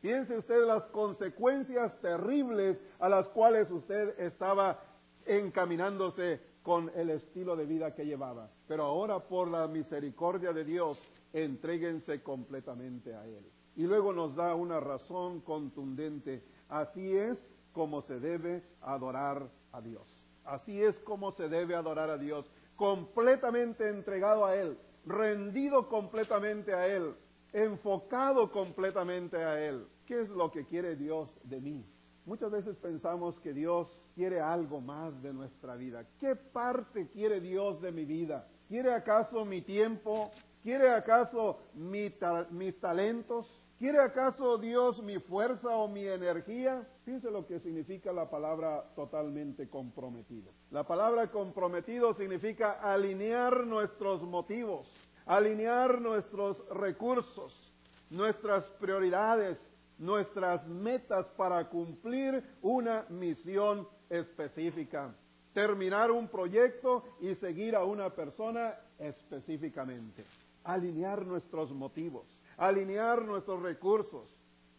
Piense 0.01 0.37
usted 0.37 0.65
las 0.65 0.83
consecuencias 0.85 1.99
terribles 2.01 2.83
a 2.99 3.09
las 3.09 3.27
cuales 3.29 3.69
usted 3.69 4.19
estaba 4.19 4.79
encaminándose 5.25 6.39
con 6.63 6.91
el 6.95 7.11
estilo 7.11 7.55
de 7.55 7.65
vida 7.65 7.93
que 7.93 8.05
llevaba. 8.05 8.49
Pero 8.67 8.83
ahora, 8.83 9.19
por 9.19 9.47
la 9.47 9.67
misericordia 9.67 10.53
de 10.53 10.63
Dios, 10.63 10.99
entréguense 11.33 12.21
completamente 12.21 13.13
a 13.13 13.25
Él. 13.25 13.45
Y 13.75 13.83
luego 13.83 14.13
nos 14.13 14.35
da 14.35 14.55
una 14.55 14.79
razón 14.79 15.41
contundente. 15.41 16.43
Así 16.69 17.15
es 17.15 17.37
como 17.73 18.01
se 18.01 18.19
debe 18.19 18.63
adorar 18.81 19.49
a 19.71 19.81
Dios. 19.81 20.07
Así 20.43 20.81
es 20.81 20.97
como 20.99 21.31
se 21.31 21.47
debe 21.47 21.75
adorar 21.75 22.09
a 22.09 22.17
Dios. 22.17 22.49
Completamente 22.75 23.89
entregado 23.89 24.45
a 24.45 24.55
Él, 24.55 24.77
rendido 25.05 25.87
completamente 25.87 26.73
a 26.73 26.87
Él, 26.87 27.15
enfocado 27.53 28.51
completamente 28.51 29.37
a 29.37 29.59
Él. 29.59 29.85
¿Qué 30.05 30.21
es 30.21 30.29
lo 30.29 30.51
que 30.51 30.65
quiere 30.65 30.95
Dios 30.95 31.33
de 31.43 31.61
mí? 31.61 31.85
Muchas 32.25 32.51
veces 32.51 32.75
pensamos 32.77 33.39
que 33.39 33.53
Dios 33.53 33.87
quiere 34.13 34.41
algo 34.41 34.81
más 34.81 35.21
de 35.21 35.33
nuestra 35.33 35.75
vida. 35.75 36.05
¿Qué 36.19 36.35
parte 36.35 37.07
quiere 37.09 37.39
Dios 37.39 37.81
de 37.81 37.91
mi 37.91 38.05
vida? 38.05 38.47
¿Quiere 38.67 38.93
acaso 38.93 39.43
mi 39.45 39.61
tiempo? 39.61 40.31
¿Quiere 40.61 40.91
acaso 40.91 41.59
mis 41.73 42.79
talentos? 42.79 43.60
¿Quiere 43.81 43.97
acaso 43.97 44.59
Dios 44.59 45.01
mi 45.01 45.17
fuerza 45.17 45.69
o 45.69 45.87
mi 45.87 46.05
energía? 46.05 46.87
Piense 47.03 47.31
lo 47.31 47.47
que 47.47 47.59
significa 47.59 48.13
la 48.13 48.29
palabra 48.29 48.85
totalmente 48.95 49.69
comprometido. 49.69 50.51
La 50.69 50.83
palabra 50.83 51.31
comprometido 51.31 52.13
significa 52.13 52.73
alinear 52.73 53.65
nuestros 53.65 54.21
motivos, 54.21 54.87
alinear 55.25 55.99
nuestros 55.99 56.63
recursos, 56.69 57.73
nuestras 58.11 58.65
prioridades, 58.79 59.57
nuestras 59.97 60.67
metas 60.67 61.25
para 61.35 61.67
cumplir 61.67 62.43
una 62.61 63.07
misión 63.09 63.87
específica, 64.11 65.11
terminar 65.55 66.11
un 66.11 66.27
proyecto 66.27 67.03
y 67.19 67.33
seguir 67.33 67.75
a 67.75 67.83
una 67.83 68.11
persona 68.11 68.75
específicamente, 68.99 70.23
alinear 70.65 71.25
nuestros 71.25 71.71
motivos 71.71 72.40
alinear 72.61 73.23
nuestros 73.25 73.59
recursos, 73.63 74.29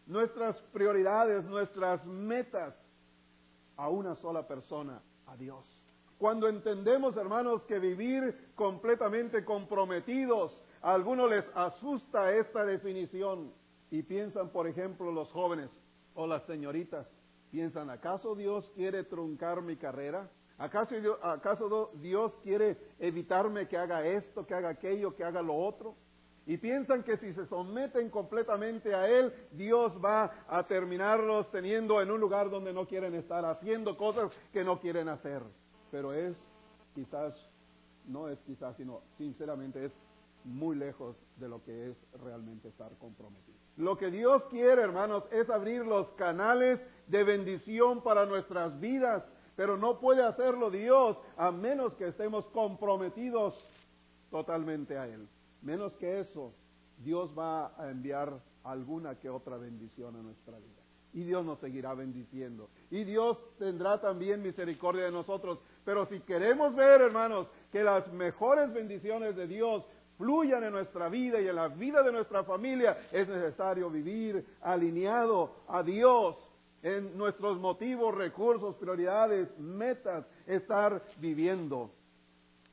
nuestras 0.07 0.57
prioridades, 0.73 1.45
nuestras 1.45 2.05
metas 2.07 2.77
a 3.77 3.89
una 3.89 4.15
sola 4.15 4.47
persona, 4.47 5.03
a 5.27 5.37
Dios. 5.37 5.67
Cuando 6.17 6.49
entendemos, 6.49 7.17
hermanos, 7.17 7.65
que 7.65 7.81
vivir 7.81 8.53
completamente 8.55 9.45
comprometidos, 9.45 10.57
a 10.81 10.95
algunos 10.95 11.29
les 11.29 11.45
asusta 11.57 12.33
esta 12.33 12.65
definición 12.65 13.53
y 13.91 14.03
piensan, 14.03 14.51
por 14.51 14.69
ejemplo, 14.69 15.11
los 15.11 15.29
jóvenes 15.33 15.69
o 16.15 16.29
las 16.29 16.45
señoritas, 16.45 17.09
piensan, 17.51 17.91
¿acaso 17.91 18.37
Dios 18.37 18.71
quiere 18.77 19.03
truncar 19.03 19.61
mi 19.61 19.75
carrera? 19.75 20.31
¿Acaso, 20.57 20.95
¿Acaso 21.21 21.91
Dios 21.95 22.39
quiere 22.45 22.79
evitarme 23.01 23.67
que 23.67 23.77
haga 23.77 24.07
esto, 24.07 24.47
que 24.47 24.55
haga 24.55 24.69
aquello, 24.69 25.17
que 25.17 25.25
haga 25.25 25.43
lo 25.43 25.57
otro? 25.57 25.97
Y 26.47 26.57
piensan 26.57 27.05
que 27.05 27.17
si 27.19 27.33
se 27.35 27.47
someten 27.47 28.11
completamente 28.11 28.95
a 28.95 29.09
Él, 29.09 29.33
Dios 29.53 29.93
va 30.05 30.45
a 30.49 30.67
terminarlos 30.67 31.51
teniendo 31.53 32.01
en 32.01 32.11
un 32.11 32.21
lugar 32.21 32.51
donde 32.51 32.73
no 32.73 32.87
quieren 32.87 33.15
estar, 33.15 33.45
haciendo 33.45 33.97
cosas 33.97 34.33
que 34.53 34.65
no 34.65 34.81
quieren 34.81 35.09
hacer. 35.09 35.43
Pero 35.91 36.13
es 36.13 36.37
quizás, 36.95 37.35
no 38.07 38.29
es 38.29 38.41
quizás, 38.41 38.77
sino 38.77 39.03
sinceramente 39.17 39.85
es 39.85 39.93
muy 40.45 40.75
lejos 40.75 41.17
de 41.37 41.49
lo 41.49 41.63
que 41.63 41.91
es 41.91 41.97
realmente 42.21 42.69
estar 42.69 42.91
comprometido. 42.99 43.57
Lo 43.77 43.97
que 43.97 44.11
Dios 44.11 44.43
quiere, 44.51 44.83
hermanos, 44.83 45.25
es 45.31 45.49
abrir 45.49 45.87
los 45.87 46.09
canales 46.13 46.81
de 47.07 47.23
bendición 47.23 48.03
para 48.03 48.27
nuestras 48.27 48.79
vidas, 48.81 49.25
pero 49.55 49.77
no 49.77 50.01
puede 50.01 50.25
hacerlo 50.25 50.71
Dios 50.71 51.17
a 51.37 51.53
menos 51.53 51.95
que 51.95 52.09
estemos 52.09 52.45
comprometidos 52.47 53.55
totalmente 54.31 54.99
a 54.99 55.07
Él. 55.07 55.29
Menos 55.63 55.93
que 55.95 56.21
eso, 56.21 56.53
Dios 56.99 57.31
va 57.39 57.73
a 57.81 57.91
enviar 57.91 58.41
alguna 58.65 59.19
que 59.19 59.29
otra 59.29 59.57
bendición 59.57 60.17
a 60.17 60.23
nuestra 60.23 60.59
vida. 60.59 60.83
Y 61.15 61.25
Dios 61.25 61.45
nos 61.45 61.59
seguirá 61.59 61.95
bendiciendo. 61.95 62.71
Y 62.91 63.05
Dios 63.05 63.39
tendrá 63.59 64.01
también 64.01 64.43
misericordia 64.43 65.05
de 65.05 65.11
nosotros. 65.11 65.59
Pero 65.85 66.07
si 66.07 66.21
queremos 66.21 66.75
ver, 66.75 67.03
hermanos, 67.03 67.49
que 67.71 67.83
las 67.83 68.11
mejores 68.13 68.73
bendiciones 68.73 69.37
de 69.37 69.47
Dios 69.47 69.85
fluyan 70.17 70.65
en 70.65 70.73
nuestra 70.73 71.09
vida 71.09 71.41
y 71.41 71.49
en 71.49 71.57
la 71.57 71.69
vida 71.69 72.03
de 72.03 72.13
nuestra 72.13 72.45
familia, 72.45 72.97
es 73.13 73.29
necesario 73.29 73.91
vivir 73.91 74.45
alineado 74.63 75.57
a 75.69 75.83
Dios 75.83 76.37
en 76.83 77.17
nuestros 77.17 77.59
motivos, 77.59 78.15
recursos, 78.15 78.75
prioridades, 78.77 79.57
metas, 79.59 80.27
estar 80.47 81.03
viviendo 81.19 81.93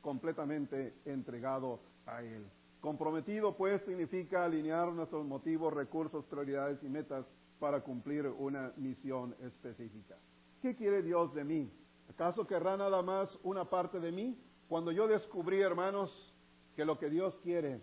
completamente 0.00 0.94
entregado 1.04 1.80
a 2.06 2.22
Él. 2.22 2.44
Comprometido, 2.80 3.56
pues, 3.56 3.82
significa 3.82 4.44
alinear 4.44 4.90
nuestros 4.92 5.26
motivos, 5.26 5.72
recursos, 5.74 6.24
prioridades 6.24 6.82
y 6.82 6.88
metas 6.88 7.26
para 7.58 7.82
cumplir 7.82 8.26
una 8.26 8.72
misión 8.76 9.36
específica. 9.42 10.16
¿Qué 10.62 10.74
quiere 10.74 11.02
Dios 11.02 11.34
de 11.34 11.44
mí? 11.44 11.70
¿Acaso 12.08 12.46
querrá 12.46 12.76
nada 12.76 13.02
más 13.02 13.38
una 13.42 13.66
parte 13.68 14.00
de 14.00 14.10
mí? 14.10 14.36
Cuando 14.68 14.92
yo 14.92 15.06
descubrí, 15.06 15.60
hermanos, 15.60 16.34
que 16.74 16.84
lo 16.84 16.98
que 16.98 17.10
Dios 17.10 17.38
quiere 17.42 17.82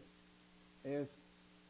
es 0.84 1.10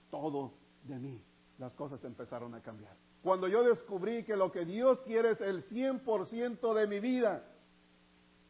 todo 0.10 0.54
de 0.84 0.98
mí, 0.98 1.22
las 1.58 1.74
cosas 1.74 2.04
empezaron 2.04 2.56
a 2.56 2.62
cambiar. 2.62 2.96
Cuando 3.22 3.48
yo 3.48 3.64
descubrí 3.64 4.24
que 4.24 4.38
lo 4.38 4.52
que 4.52 4.64
Dios 4.64 5.02
quiere 5.02 5.32
es 5.32 5.42
el 5.42 5.68
100% 5.68 6.74
de 6.74 6.88
mi 6.88 7.00
vida, 7.00 7.44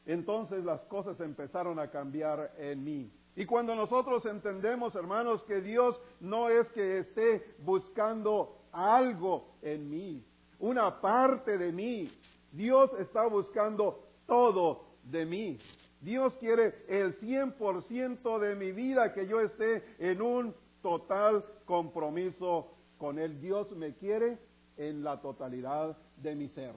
entonces 0.05 0.63
las 0.63 0.81
cosas 0.81 1.19
empezaron 1.19 1.79
a 1.79 1.89
cambiar 1.89 2.53
en 2.57 2.83
mí. 2.83 3.11
Y 3.37 3.45
cuando 3.45 3.75
nosotros 3.75 4.25
entendemos, 4.25 4.95
hermanos, 4.95 5.43
que 5.43 5.61
Dios 5.61 6.01
no 6.19 6.49
es 6.49 6.67
que 6.71 6.97
esté 6.97 7.55
buscando 7.59 8.57
algo 8.71 9.53
en 9.61 9.87
mí, 9.87 10.25
una 10.57 10.99
parte 10.99 11.55
de 11.59 11.71
mí, 11.71 12.09
Dios 12.51 12.89
está 12.97 13.27
buscando 13.27 13.99
todo 14.25 14.85
de 15.03 15.27
mí. 15.27 15.59
Dios 16.01 16.35
quiere 16.39 16.83
el 16.87 17.19
100% 17.19 18.39
de 18.39 18.55
mi 18.55 18.71
vida 18.71 19.13
que 19.13 19.27
yo 19.27 19.39
esté 19.39 19.83
en 19.99 20.19
un 20.19 20.55
total 20.81 21.45
compromiso 21.65 22.71
con 22.97 23.19
Él. 23.19 23.39
Dios 23.39 23.71
me 23.75 23.93
quiere 23.93 24.39
en 24.77 25.03
la 25.03 25.21
totalidad 25.21 25.95
de 26.15 26.33
mi 26.33 26.47
ser. 26.49 26.73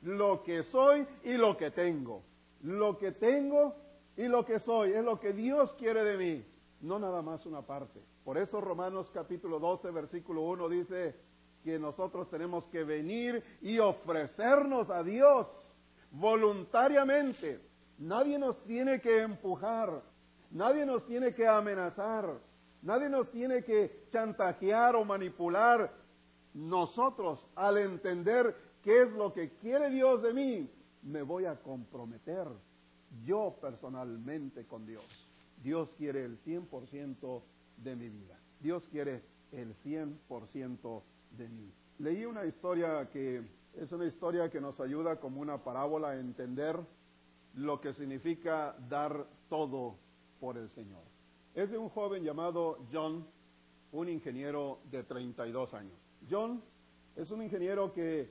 Lo 0.00 0.42
que 0.44 0.62
soy 0.62 1.06
y 1.24 1.34
lo 1.34 1.58
que 1.58 1.70
tengo. 1.70 2.22
Lo 2.62 2.96
que 2.96 3.12
tengo 3.12 3.74
y 4.16 4.28
lo 4.28 4.44
que 4.44 4.58
soy, 4.58 4.92
es 4.92 5.04
lo 5.04 5.18
que 5.20 5.32
Dios 5.32 5.72
quiere 5.78 6.02
de 6.04 6.16
mí, 6.16 6.44
no 6.80 6.98
nada 6.98 7.22
más 7.22 7.46
una 7.46 7.62
parte. 7.62 8.00
Por 8.24 8.38
eso 8.38 8.60
Romanos 8.60 9.10
capítulo 9.12 9.58
12, 9.58 9.90
versículo 9.90 10.42
1 10.42 10.68
dice 10.68 11.16
que 11.64 11.78
nosotros 11.78 12.28
tenemos 12.30 12.66
que 12.68 12.84
venir 12.84 13.42
y 13.60 13.78
ofrecernos 13.78 14.90
a 14.90 15.02
Dios 15.02 15.46
voluntariamente. 16.10 17.60
Nadie 17.98 18.38
nos 18.38 18.62
tiene 18.64 19.00
que 19.00 19.22
empujar, 19.22 20.02
nadie 20.50 20.86
nos 20.86 21.06
tiene 21.06 21.34
que 21.34 21.46
amenazar, 21.46 22.38
nadie 22.82 23.08
nos 23.08 23.30
tiene 23.30 23.62
que 23.62 24.06
chantajear 24.10 24.96
o 24.96 25.04
manipular. 25.04 25.92
Nosotros, 26.54 27.46
al 27.54 27.78
entender 27.78 28.56
qué 28.82 29.02
es 29.02 29.12
lo 29.12 29.32
que 29.32 29.50
quiere 29.58 29.90
Dios 29.90 30.22
de 30.22 30.32
mí, 30.32 30.70
me 31.02 31.22
voy 31.22 31.44
a 31.44 31.56
comprometer 31.56 32.46
yo 33.24 33.56
personalmente 33.60 34.64
con 34.66 34.86
Dios. 34.86 35.04
Dios 35.62 35.90
quiere 35.96 36.24
el 36.24 36.42
100% 36.42 37.42
de 37.78 37.96
mi 37.96 38.08
vida. 38.08 38.38
Dios 38.60 38.86
quiere 38.90 39.22
el 39.52 39.74
100% 39.84 41.02
de 41.36 41.48
mí. 41.48 41.72
Leí 41.98 42.24
una 42.24 42.46
historia 42.46 43.08
que 43.10 43.42
es 43.76 43.92
una 43.92 44.06
historia 44.06 44.50
que 44.50 44.60
nos 44.60 44.80
ayuda 44.80 45.20
como 45.20 45.40
una 45.40 45.58
parábola 45.58 46.10
a 46.10 46.18
entender 46.18 46.78
lo 47.54 47.80
que 47.80 47.92
significa 47.92 48.74
dar 48.88 49.26
todo 49.48 49.96
por 50.40 50.56
el 50.56 50.68
Señor. 50.70 51.02
Es 51.54 51.70
de 51.70 51.78
un 51.78 51.88
joven 51.88 52.24
llamado 52.24 52.78
John, 52.92 53.26
un 53.92 54.08
ingeniero 54.08 54.78
de 54.90 55.02
32 55.02 55.74
años. 55.74 55.98
John 56.28 56.62
es 57.16 57.30
un 57.30 57.42
ingeniero 57.42 57.92
que 57.92 58.30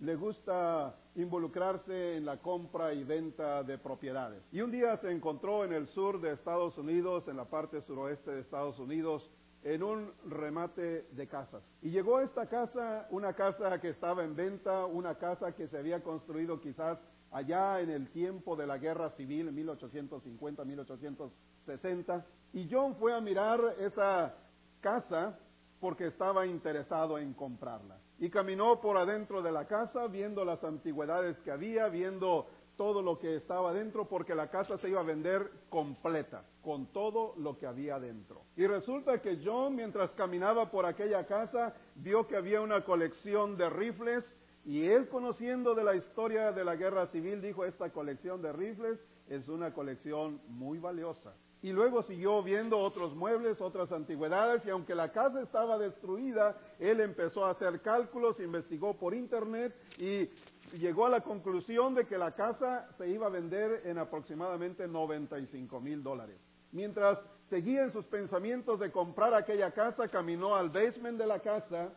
le 0.00 0.14
gusta 0.14 0.94
involucrarse 1.14 2.16
en 2.16 2.26
la 2.26 2.38
compra 2.38 2.92
y 2.92 3.04
venta 3.04 3.62
de 3.62 3.78
propiedades. 3.78 4.42
Y 4.52 4.60
un 4.60 4.70
día 4.70 4.96
se 4.98 5.10
encontró 5.10 5.64
en 5.64 5.72
el 5.72 5.88
sur 5.88 6.20
de 6.20 6.32
Estados 6.32 6.76
Unidos, 6.76 7.26
en 7.28 7.36
la 7.36 7.46
parte 7.46 7.80
suroeste 7.82 8.30
de 8.30 8.40
Estados 8.40 8.78
Unidos, 8.78 9.30
en 9.62 9.82
un 9.82 10.12
remate 10.26 11.06
de 11.12 11.26
casas. 11.26 11.62
Y 11.80 11.90
llegó 11.90 12.18
a 12.18 12.24
esta 12.24 12.46
casa, 12.46 13.08
una 13.10 13.32
casa 13.32 13.80
que 13.80 13.88
estaba 13.88 14.22
en 14.22 14.36
venta, 14.36 14.84
una 14.84 15.14
casa 15.16 15.52
que 15.52 15.66
se 15.68 15.78
había 15.78 16.02
construido 16.02 16.60
quizás 16.60 16.98
allá 17.32 17.80
en 17.80 17.90
el 17.90 18.10
tiempo 18.10 18.54
de 18.54 18.66
la 18.66 18.76
guerra 18.78 19.10
civil, 19.16 19.48
en 19.48 19.56
1850-1860. 19.66 22.24
Y 22.52 22.68
John 22.70 22.96
fue 22.96 23.14
a 23.14 23.20
mirar 23.20 23.60
esa 23.80 24.34
casa 24.80 25.38
porque 25.80 26.08
estaba 26.08 26.46
interesado 26.46 27.18
en 27.18 27.32
comprarla 27.32 27.98
y 28.18 28.30
caminó 28.30 28.80
por 28.80 28.96
adentro 28.96 29.42
de 29.42 29.52
la 29.52 29.66
casa 29.66 30.06
viendo 30.06 30.44
las 30.44 30.62
antigüedades 30.64 31.38
que 31.40 31.50
había, 31.50 31.88
viendo 31.88 32.46
todo 32.76 33.02
lo 33.02 33.18
que 33.18 33.36
estaba 33.36 33.72
dentro, 33.72 34.06
porque 34.06 34.34
la 34.34 34.50
casa 34.50 34.76
se 34.78 34.88
iba 34.88 35.00
a 35.00 35.04
vender 35.04 35.50
completa, 35.70 36.44
con 36.62 36.86
todo 36.92 37.34
lo 37.38 37.58
que 37.58 37.66
había 37.66 37.98
dentro. 37.98 38.42
Y 38.56 38.66
resulta 38.66 39.20
que 39.20 39.40
John, 39.42 39.74
mientras 39.74 40.10
caminaba 40.12 40.70
por 40.70 40.84
aquella 40.84 41.26
casa, 41.26 41.74
vio 41.94 42.26
que 42.26 42.36
había 42.36 42.60
una 42.60 42.84
colección 42.84 43.56
de 43.56 43.70
rifles, 43.70 44.24
y 44.64 44.86
él, 44.86 45.08
conociendo 45.08 45.74
de 45.74 45.84
la 45.84 45.94
historia 45.94 46.52
de 46.52 46.64
la 46.64 46.76
guerra 46.76 47.06
civil, 47.06 47.40
dijo, 47.40 47.64
esta 47.64 47.90
colección 47.90 48.42
de 48.42 48.52
rifles 48.52 48.98
es 49.28 49.48
una 49.48 49.72
colección 49.72 50.40
muy 50.48 50.78
valiosa. 50.78 51.34
Y 51.62 51.72
luego 51.72 52.02
siguió 52.02 52.42
viendo 52.42 52.78
otros 52.78 53.14
muebles, 53.14 53.60
otras 53.60 53.90
antigüedades, 53.90 54.64
y 54.66 54.70
aunque 54.70 54.94
la 54.94 55.10
casa 55.10 55.40
estaba 55.40 55.78
destruida, 55.78 56.56
él 56.78 57.00
empezó 57.00 57.44
a 57.44 57.50
hacer 57.50 57.80
cálculos, 57.80 58.38
investigó 58.40 58.94
por 58.94 59.14
internet 59.14 59.74
y 59.98 60.28
llegó 60.76 61.06
a 61.06 61.10
la 61.10 61.22
conclusión 61.22 61.94
de 61.94 62.06
que 62.06 62.18
la 62.18 62.32
casa 62.32 62.88
se 62.98 63.08
iba 63.08 63.26
a 63.26 63.30
vender 63.30 63.82
en 63.84 63.98
aproximadamente 63.98 64.86
95 64.86 65.80
mil 65.80 66.02
dólares. 66.02 66.38
mientras 66.72 67.18
seguía 67.48 67.84
en 67.84 67.92
sus 67.92 68.04
pensamientos 68.06 68.78
de 68.80 68.90
comprar 68.90 69.32
aquella 69.32 69.70
casa, 69.70 70.08
caminó 70.08 70.56
al 70.56 70.68
basement 70.68 71.18
de 71.18 71.26
la 71.26 71.38
casa 71.40 71.92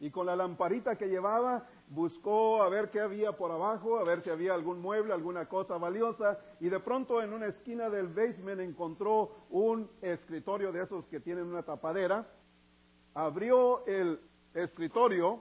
y 0.00 0.10
con 0.10 0.26
la 0.26 0.34
lamparita 0.34 0.96
que 0.96 1.06
llevaba 1.06 1.66
buscó 1.94 2.62
a 2.62 2.68
ver 2.70 2.90
qué 2.90 3.00
había 3.00 3.32
por 3.32 3.50
abajo, 3.50 3.98
a 3.98 4.04
ver 4.04 4.22
si 4.22 4.30
había 4.30 4.54
algún 4.54 4.80
mueble, 4.80 5.12
alguna 5.12 5.46
cosa 5.46 5.76
valiosa 5.76 6.38
y 6.58 6.68
de 6.68 6.80
pronto 6.80 7.22
en 7.22 7.32
una 7.32 7.46
esquina 7.46 7.90
del 7.90 8.08
basement 8.08 8.60
encontró 8.60 9.30
un 9.50 9.90
escritorio 10.00 10.72
de 10.72 10.82
esos 10.82 11.04
que 11.06 11.20
tienen 11.20 11.44
una 11.44 11.62
tapadera, 11.62 12.26
abrió 13.14 13.86
el 13.86 14.20
escritorio 14.54 15.40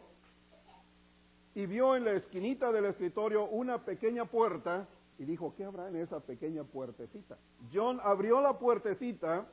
y 1.56 1.66
vio 1.66 1.96
en 1.96 2.06
la 2.06 2.14
esquinita 2.14 2.72
del 2.72 2.86
escritorio 2.86 3.46
una 3.46 3.86
pequeña 3.86 4.26
puerta 4.26 4.88
y 5.18 5.24
dijo, 5.24 5.54
¿qué 5.56 5.64
habrá 5.64 5.88
en 5.88 5.98
esa 5.98 6.20
pequeña 6.20 6.64
puertecita? 6.64 7.38
John 7.74 8.00
abrió 8.04 8.42
la 8.42 8.60
puertecita 8.60 9.48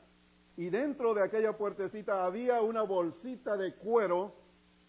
y 0.57 0.71
dentro 0.71 1.15
de 1.15 1.23
aquella 1.23 1.57
puertecita 1.57 2.25
había 2.25 2.61
una 2.61 2.83
bolsita 2.83 3.57
de 3.57 3.75
cuero 3.75 4.33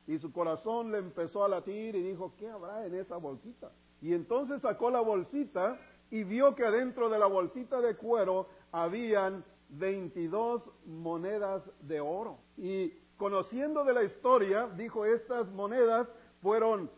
y 0.09 0.17
su 0.17 0.31
corazón 0.31 0.91
le 0.91 0.97
empezó 0.97 1.43
a 1.43 1.47
latir 1.47 1.95
y 1.95 2.01
dijo, 2.01 2.33
¿qué 2.35 2.49
habrá 2.49 2.83
en 2.83 2.95
esa 2.95 3.17
bolsita? 3.17 3.69
Y 4.01 4.15
entonces 4.15 4.59
sacó 4.59 4.89
la 4.89 5.01
bolsita 5.01 5.79
y 6.09 6.23
vio 6.23 6.55
que 6.55 6.65
adentro 6.65 7.09
de 7.09 7.19
la 7.19 7.27
bolsita 7.27 7.79
de 7.79 7.95
cuero 7.95 8.47
habían 8.71 9.45
22 9.69 10.63
monedas 10.87 11.61
de 11.81 11.99
oro. 12.01 12.39
Y 12.57 12.89
conociendo 13.17 13.83
de 13.83 13.93
la 13.93 14.03
historia, 14.03 14.67
dijo, 14.75 15.05
estas 15.05 15.47
monedas 15.49 16.07
fueron 16.41 16.89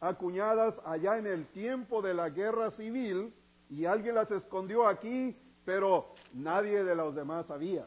acuñadas 0.00 0.74
allá 0.86 1.18
en 1.18 1.26
el 1.26 1.46
tiempo 1.48 2.00
de 2.00 2.14
la 2.14 2.30
guerra 2.30 2.70
civil 2.70 3.34
y 3.68 3.84
alguien 3.84 4.14
las 4.14 4.30
escondió 4.30 4.88
aquí, 4.88 5.36
pero 5.66 6.14
nadie 6.32 6.82
de 6.82 6.94
los 6.94 7.14
demás 7.14 7.44
sabía. 7.44 7.86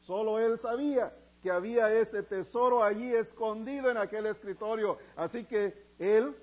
Solo 0.00 0.40
él 0.40 0.58
sabía 0.58 1.12
que 1.42 1.50
había 1.50 1.92
ese 1.92 2.22
tesoro 2.22 2.84
allí 2.84 3.12
escondido 3.14 3.90
en 3.90 3.96
aquel 3.96 4.26
escritorio. 4.26 4.98
Así 5.16 5.44
que 5.44 5.74
él 5.98 6.34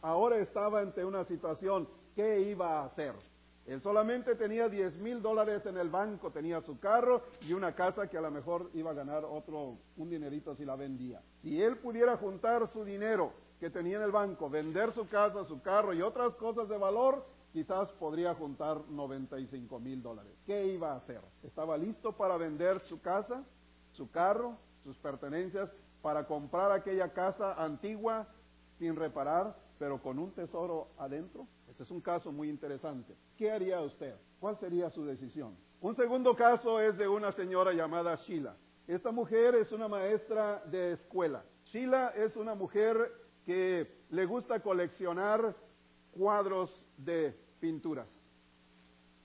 ahora 0.00 0.38
estaba 0.38 0.80
ante 0.80 1.04
una 1.04 1.24
situación. 1.24 1.88
¿Qué 2.14 2.40
iba 2.40 2.80
a 2.80 2.84
hacer? 2.86 3.14
Él 3.66 3.80
solamente 3.80 4.34
tenía 4.34 4.68
10 4.68 4.98
mil 4.98 5.22
dólares 5.22 5.64
en 5.64 5.78
el 5.78 5.88
banco, 5.88 6.30
tenía 6.30 6.60
su 6.60 6.78
carro 6.78 7.22
y 7.40 7.54
una 7.54 7.74
casa 7.74 8.08
que 8.08 8.18
a 8.18 8.20
lo 8.20 8.30
mejor 8.30 8.70
iba 8.74 8.90
a 8.90 8.94
ganar 8.94 9.24
otro, 9.24 9.78
un 9.96 10.10
dinerito 10.10 10.54
si 10.54 10.64
la 10.66 10.76
vendía. 10.76 11.22
Si 11.40 11.62
él 11.62 11.78
pudiera 11.78 12.18
juntar 12.18 12.70
su 12.72 12.84
dinero 12.84 13.32
que 13.58 13.70
tenía 13.70 13.96
en 13.96 14.02
el 14.02 14.12
banco, 14.12 14.50
vender 14.50 14.92
su 14.92 15.08
casa, 15.08 15.44
su 15.46 15.62
carro 15.62 15.94
y 15.94 16.02
otras 16.02 16.34
cosas 16.34 16.68
de 16.68 16.76
valor, 16.76 17.24
quizás 17.54 17.90
podría 17.92 18.34
juntar 18.34 18.82
95 18.90 19.80
mil 19.80 20.02
dólares. 20.02 20.32
¿Qué 20.44 20.66
iba 20.66 20.92
a 20.92 20.96
hacer? 20.96 21.22
¿Estaba 21.42 21.78
listo 21.78 22.12
para 22.12 22.36
vender 22.36 22.80
su 22.80 23.00
casa, 23.00 23.42
su 23.94 24.10
carro, 24.10 24.58
sus 24.82 24.96
pertenencias, 24.98 25.70
para 26.02 26.26
comprar 26.26 26.70
aquella 26.70 27.12
casa 27.12 27.54
antigua 27.54 28.28
sin 28.78 28.94
reparar, 28.94 29.56
pero 29.78 30.02
con 30.02 30.18
un 30.18 30.32
tesoro 30.32 30.88
adentro? 30.98 31.46
Este 31.68 31.82
es 31.82 31.90
un 31.90 32.00
caso 32.00 32.30
muy 32.30 32.50
interesante. 32.50 33.16
¿Qué 33.36 33.50
haría 33.50 33.80
usted? 33.80 34.14
¿Cuál 34.38 34.56
sería 34.58 34.90
su 34.90 35.04
decisión? 35.04 35.56
Un 35.80 35.94
segundo 35.96 36.36
caso 36.36 36.80
es 36.80 36.96
de 36.98 37.08
una 37.08 37.32
señora 37.32 37.72
llamada 37.72 38.16
Sheila. 38.16 38.56
Esta 38.86 39.10
mujer 39.10 39.54
es 39.54 39.72
una 39.72 39.88
maestra 39.88 40.62
de 40.66 40.92
escuela. 40.92 41.44
Sheila 41.66 42.08
es 42.08 42.36
una 42.36 42.54
mujer 42.54 42.96
que 43.46 44.04
le 44.10 44.26
gusta 44.26 44.60
coleccionar 44.60 45.56
cuadros 46.12 46.70
de 46.96 47.34
pinturas. 47.60 48.08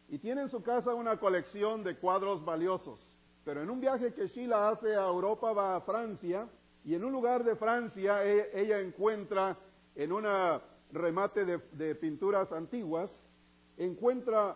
Y 0.08 0.18
tiene 0.18 0.42
en 0.42 0.50
su 0.50 0.64
casa 0.64 0.94
una 0.96 1.20
colección 1.20 1.84
de 1.84 1.98
cuadros 1.98 2.44
valiosos. 2.44 3.09
Pero 3.50 3.64
en 3.64 3.72
un 3.72 3.80
viaje 3.80 4.14
que 4.14 4.28
Sheila 4.28 4.70
hace 4.70 4.96
a 4.96 5.08
Europa, 5.08 5.52
va 5.54 5.76
a 5.76 5.82
Francia, 5.82 6.48
y 6.84 6.94
en 6.94 7.04
un 7.04 7.12
lugar 7.12 7.44
de 7.44 7.56
Francia 7.56 8.24
e, 8.24 8.52
ella 8.54 8.80
encuentra 8.80 9.58
en 9.96 10.12
una 10.12 10.62
remate 10.92 11.44
de, 11.46 11.58
de 11.72 11.96
pinturas 11.96 12.52
antiguas, 12.52 13.10
encuentra 13.76 14.56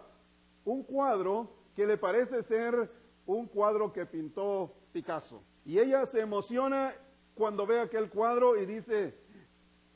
un 0.64 0.84
cuadro 0.84 1.50
que 1.76 1.88
le 1.88 1.98
parece 1.98 2.44
ser 2.44 2.88
un 3.26 3.48
cuadro 3.48 3.92
que 3.92 4.06
pintó 4.06 4.72
Picasso. 4.92 5.42
Y 5.66 5.80
ella 5.80 6.06
se 6.06 6.20
emociona 6.20 6.94
cuando 7.34 7.66
ve 7.66 7.80
aquel 7.80 8.12
cuadro 8.12 8.62
y 8.62 8.68
dice, 8.68 9.18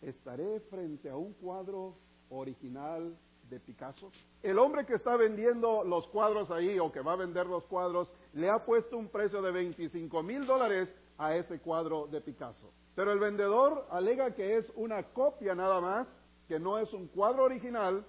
estaré 0.02 0.60
frente 0.72 1.08
a 1.08 1.18
un 1.18 1.34
cuadro 1.34 2.00
original 2.30 3.16
de 3.50 3.60
Picasso. 3.60 4.12
El 4.42 4.60
hombre 4.60 4.86
que 4.86 4.96
está 4.96 5.16
vendiendo 5.16 5.84
los 5.84 6.08
cuadros 6.08 6.52
ahí 6.52 6.80
o 6.80 6.92
que 6.92 7.02
va 7.02 7.14
a 7.14 7.18
vender 7.18 7.48
los 7.48 7.64
cuadros 7.66 8.12
le 8.34 8.50
ha 8.50 8.66
puesto 8.66 8.98
un 8.98 9.10
precio 9.10 9.42
de 9.42 9.52
25 9.52 10.24
mil 10.24 10.46
dólares 10.46 10.94
a 11.18 11.36
ese 11.36 11.60
cuadro 11.60 12.08
de 12.08 12.22
Picasso. 12.22 12.72
Pero 12.96 13.12
el 13.12 13.20
vendedor 13.20 13.88
alega 13.92 14.34
que 14.34 14.58
es 14.58 14.72
una 14.76 15.04
copia 15.04 15.56
nada 15.56 15.80
más, 15.80 16.08
que 16.48 16.60
no 16.60 16.80
es 16.80 16.92
un 16.94 17.08
cuadro 17.08 17.44
original, 17.44 18.06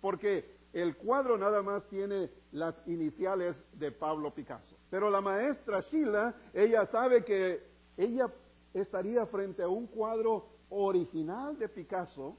porque 0.00 0.44
el 0.72 0.96
cuadro 0.96 1.36
nada 1.36 1.62
más 1.62 1.86
tiene 1.88 2.30
las 2.52 2.74
iniciales 2.86 3.56
de 3.74 3.92
Pablo 3.92 4.32
Picasso. 4.32 4.76
Pero 4.90 5.10
la 5.10 5.20
maestra 5.20 5.80
Sheila, 5.80 6.34
ella 6.52 6.86
sabe 6.86 7.24
que 7.24 7.62
ella 7.96 8.26
estaría 8.74 9.26
frente 9.26 9.62
a 9.62 9.68
un 9.68 9.86
cuadro 9.86 10.48
original 10.70 11.58
de 11.58 11.68
Picasso 11.68 12.36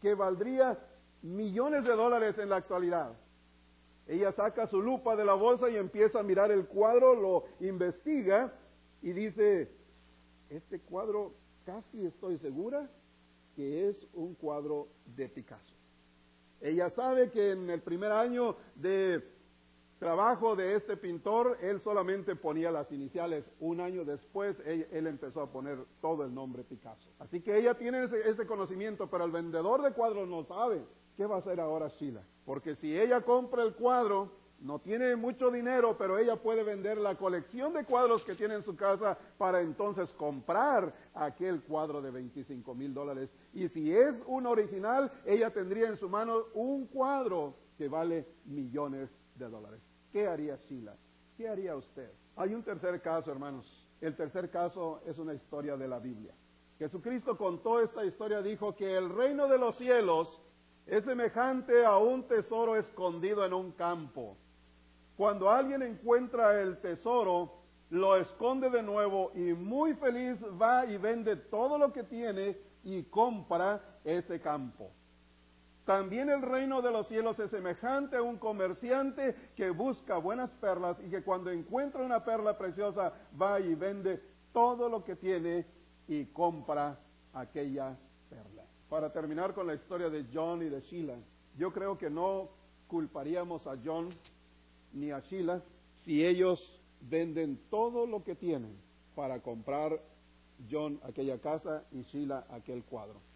que 0.00 0.14
valdría 0.14 0.78
millones 1.24 1.84
de 1.84 1.92
dólares 1.92 2.38
en 2.38 2.50
la 2.50 2.56
actualidad. 2.56 3.12
Ella 4.06 4.30
saca 4.32 4.66
su 4.66 4.82
lupa 4.82 5.16
de 5.16 5.24
la 5.24 5.32
bolsa 5.32 5.70
y 5.70 5.76
empieza 5.76 6.20
a 6.20 6.22
mirar 6.22 6.50
el 6.50 6.66
cuadro, 6.66 7.14
lo 7.14 7.44
investiga 7.66 8.52
y 9.00 9.12
dice, 9.12 9.70
este 10.50 10.80
cuadro 10.80 11.32
casi 11.64 12.04
estoy 12.04 12.36
segura 12.38 12.90
que 13.56 13.88
es 13.88 14.06
un 14.12 14.34
cuadro 14.34 14.88
de 15.16 15.28
Picasso. 15.28 15.74
Ella 16.60 16.90
sabe 16.90 17.30
que 17.30 17.52
en 17.52 17.70
el 17.70 17.80
primer 17.80 18.12
año 18.12 18.56
de 18.74 19.22
trabajo 20.04 20.54
de 20.54 20.74
este 20.74 20.98
pintor, 20.98 21.56
él 21.62 21.80
solamente 21.80 22.36
ponía 22.36 22.70
las 22.70 22.92
iniciales. 22.92 23.42
Un 23.58 23.80
año 23.80 24.04
después, 24.04 24.54
él, 24.66 25.06
empezó 25.06 25.40
a 25.40 25.50
poner 25.50 25.78
todo 26.02 26.24
el 26.24 26.34
nombre 26.34 26.62
Picasso. 26.62 27.10
Así 27.18 27.40
que 27.40 27.58
ella 27.58 27.72
tiene 27.72 28.04
ese, 28.04 28.46
conocimiento, 28.46 29.08
pero 29.08 29.24
el 29.24 29.30
vendedor 29.30 29.80
de 29.80 29.92
cuadros 29.92 30.28
no 30.28 30.44
sabe. 30.44 30.82
¿Qué 31.16 31.24
va 31.24 31.36
a 31.36 31.38
hacer 31.38 31.58
ahora 31.58 31.88
Sheila? 31.88 32.20
Porque 32.44 32.76
si 32.76 32.94
ella 32.94 33.22
compra 33.22 33.62
el 33.62 33.72
cuadro, 33.76 34.30
no 34.60 34.78
tiene 34.78 35.16
mucho 35.16 35.50
dinero, 35.50 35.96
pero 35.96 36.18
ella 36.18 36.36
puede 36.36 36.64
vender 36.64 36.98
la 36.98 37.16
colección 37.16 37.72
de 37.72 37.86
cuadros 37.86 38.24
que 38.24 38.34
tiene 38.34 38.56
en 38.56 38.62
su 38.62 38.76
casa 38.76 39.16
para 39.38 39.62
entonces 39.62 40.12
comprar 40.12 40.94
aquel 41.14 41.62
cuadro 41.62 42.02
de 42.02 42.10
25 42.10 42.74
mil 42.74 42.92
dólares. 42.92 43.30
Y 43.54 43.68
si 43.68 43.90
es 43.96 44.22
un 44.26 44.44
original, 44.44 45.10
ella 45.24 45.48
tendría 45.48 45.88
en 45.88 45.96
su 45.96 46.10
mano 46.10 46.42
un 46.52 46.88
cuadro 46.88 47.54
que 47.78 47.88
vale 47.88 48.26
millones 48.44 49.08
de 49.36 49.48
dólares. 49.48 49.93
¿Qué 50.14 50.28
haría 50.28 50.56
Sheila? 50.68 50.94
¿Qué 51.36 51.48
haría 51.48 51.74
usted? 51.74 52.08
Hay 52.36 52.54
un 52.54 52.62
tercer 52.62 53.02
caso, 53.02 53.32
hermanos. 53.32 53.66
El 54.00 54.14
tercer 54.14 54.48
caso 54.48 55.02
es 55.04 55.18
una 55.18 55.34
historia 55.34 55.76
de 55.76 55.88
la 55.88 55.98
Biblia. 55.98 56.32
Jesucristo 56.78 57.36
contó 57.36 57.80
esta 57.80 58.04
historia, 58.04 58.40
dijo 58.40 58.76
que 58.76 58.96
el 58.96 59.10
reino 59.10 59.48
de 59.48 59.58
los 59.58 59.76
cielos 59.76 60.28
es 60.86 61.02
semejante 61.02 61.84
a 61.84 61.96
un 61.98 62.28
tesoro 62.28 62.76
escondido 62.76 63.44
en 63.44 63.54
un 63.54 63.72
campo. 63.72 64.36
Cuando 65.16 65.50
alguien 65.50 65.82
encuentra 65.82 66.62
el 66.62 66.80
tesoro, 66.80 67.50
lo 67.90 68.16
esconde 68.16 68.70
de 68.70 68.84
nuevo 68.84 69.32
y 69.34 69.52
muy 69.52 69.94
feliz 69.94 70.38
va 70.62 70.86
y 70.86 70.96
vende 70.96 71.34
todo 71.34 71.76
lo 71.76 71.92
que 71.92 72.04
tiene 72.04 72.56
y 72.84 73.02
compra 73.02 73.98
ese 74.04 74.40
campo. 74.40 74.92
También 75.84 76.30
el 76.30 76.40
reino 76.40 76.80
de 76.80 76.90
los 76.90 77.08
cielos 77.08 77.38
es 77.38 77.50
semejante 77.50 78.16
a 78.16 78.22
un 78.22 78.38
comerciante 78.38 79.34
que 79.54 79.68
busca 79.70 80.16
buenas 80.16 80.50
perlas 80.52 80.96
y 81.04 81.10
que 81.10 81.22
cuando 81.22 81.50
encuentra 81.50 82.02
una 82.02 82.24
perla 82.24 82.56
preciosa 82.56 83.12
va 83.40 83.60
y 83.60 83.74
vende 83.74 84.22
todo 84.52 84.88
lo 84.88 85.04
que 85.04 85.16
tiene 85.16 85.66
y 86.08 86.24
compra 86.26 86.98
aquella 87.34 87.96
perla. 88.30 88.64
Para 88.88 89.12
terminar 89.12 89.52
con 89.52 89.66
la 89.66 89.74
historia 89.74 90.08
de 90.08 90.26
John 90.32 90.62
y 90.62 90.70
de 90.70 90.80
Sheila, 90.80 91.16
yo 91.58 91.70
creo 91.70 91.98
que 91.98 92.08
no 92.08 92.48
culparíamos 92.86 93.66
a 93.66 93.76
John 93.84 94.08
ni 94.94 95.10
a 95.10 95.20
Sheila 95.20 95.60
si 96.04 96.24
ellos 96.24 96.80
venden 97.02 97.60
todo 97.68 98.06
lo 98.06 98.24
que 98.24 98.34
tienen 98.34 98.74
para 99.14 99.40
comprar 99.40 100.00
John 100.70 100.98
aquella 101.02 101.38
casa 101.40 101.84
y 101.92 102.02
Sheila 102.04 102.46
aquel 102.48 102.84
cuadro. 102.84 103.33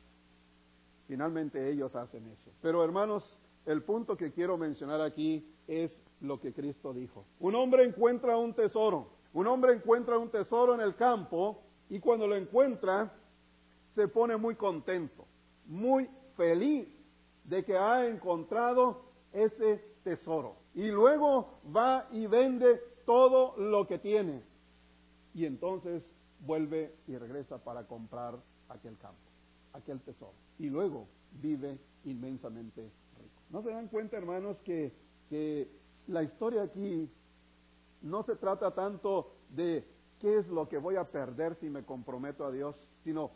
Finalmente 1.08 1.68
ellos 1.70 1.96
hacen 1.96 2.28
eso. 2.28 2.52
Pero 2.62 2.84
hermanos, 2.84 3.36
el 3.66 3.82
punto 3.82 4.16
que 4.16 4.30
quiero 4.30 4.56
mencionar 4.56 5.00
aquí 5.00 5.44
es 5.66 5.90
lo 6.20 6.38
que 6.38 6.52
Cristo 6.52 6.92
dijo. 6.92 7.24
Un 7.40 7.56
hombre 7.56 7.84
encuentra 7.84 8.36
un 8.36 8.54
tesoro. 8.54 9.08
Un 9.32 9.46
hombre 9.46 9.72
encuentra 9.72 10.18
un 10.18 10.30
tesoro 10.30 10.74
en 10.74 10.80
el 10.80 10.94
campo 10.94 11.62
y 11.88 11.98
cuando 11.98 12.26
lo 12.26 12.36
encuentra 12.36 13.12
se 13.94 14.06
pone 14.08 14.36
muy 14.36 14.54
contento, 14.54 15.26
muy 15.66 16.08
feliz 16.36 16.88
de 17.44 17.64
que 17.64 17.76
ha 17.76 18.06
encontrado 18.06 19.02
ese 19.32 19.82
tesoro. 20.04 20.56
Y 20.74 20.88
luego 20.88 21.60
va 21.74 22.06
y 22.12 22.26
vende 22.26 22.80
todo 23.04 23.56
lo 23.56 23.86
que 23.86 23.98
tiene. 23.98 24.42
Y 25.34 25.46
entonces 25.46 26.02
vuelve 26.40 26.94
y 27.06 27.16
regresa 27.16 27.58
para 27.58 27.86
comprar 27.86 28.38
aquel 28.68 28.96
campo, 28.98 29.27
aquel 29.78 30.00
tesoro. 30.00 30.34
Y 30.58 30.68
luego 30.68 31.08
vive 31.40 31.78
inmensamente 32.04 32.82
rico. 33.18 33.42
¿No 33.50 33.62
se 33.62 33.70
dan 33.70 33.88
cuenta, 33.88 34.16
hermanos, 34.16 34.60
que, 34.60 34.92
que 35.28 35.68
la 36.06 36.22
historia 36.22 36.62
aquí 36.62 37.10
no 38.02 38.22
se 38.22 38.36
trata 38.36 38.74
tanto 38.74 39.32
de 39.50 39.84
qué 40.18 40.38
es 40.38 40.48
lo 40.48 40.68
que 40.68 40.78
voy 40.78 40.96
a 40.96 41.04
perder 41.04 41.54
si 41.56 41.68
me 41.70 41.84
comprometo 41.84 42.44
a 42.44 42.50
Dios, 42.50 42.76
sino 43.04 43.30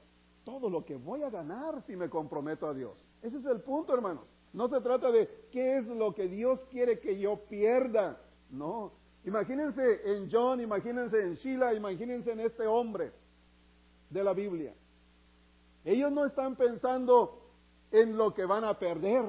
todo 0.44 0.68
lo 0.68 0.84
que 0.84 0.96
voy 0.96 1.22
a 1.22 1.30
ganar 1.30 1.82
si 1.86 1.96
me 1.96 2.10
comprometo 2.10 2.66
a 2.66 2.74
Dios. 2.74 3.04
Ese 3.22 3.38
es 3.38 3.44
el 3.46 3.60
punto, 3.60 3.94
hermanos. 3.94 4.24
No 4.52 4.68
se 4.68 4.80
trata 4.80 5.10
de 5.10 5.46
qué 5.50 5.78
es 5.78 5.86
lo 5.86 6.14
que 6.14 6.28
Dios 6.28 6.60
quiere 6.70 6.98
que 6.98 7.18
yo 7.18 7.36
pierda. 7.48 8.20
No. 8.50 8.92
Imagínense 9.24 10.00
en 10.04 10.28
John, 10.30 10.60
imagínense 10.60 11.22
en 11.22 11.34
Sheila, 11.34 11.74
imagínense 11.74 12.32
en 12.32 12.40
este 12.40 12.66
hombre 12.66 13.12
de 14.10 14.24
la 14.24 14.32
Biblia. 14.32 14.74
Ellos 15.84 16.12
no 16.12 16.24
están 16.24 16.56
pensando 16.56 17.42
en 17.90 18.16
lo 18.16 18.34
que 18.34 18.44
van 18.44 18.64
a 18.64 18.78
perder. 18.78 19.24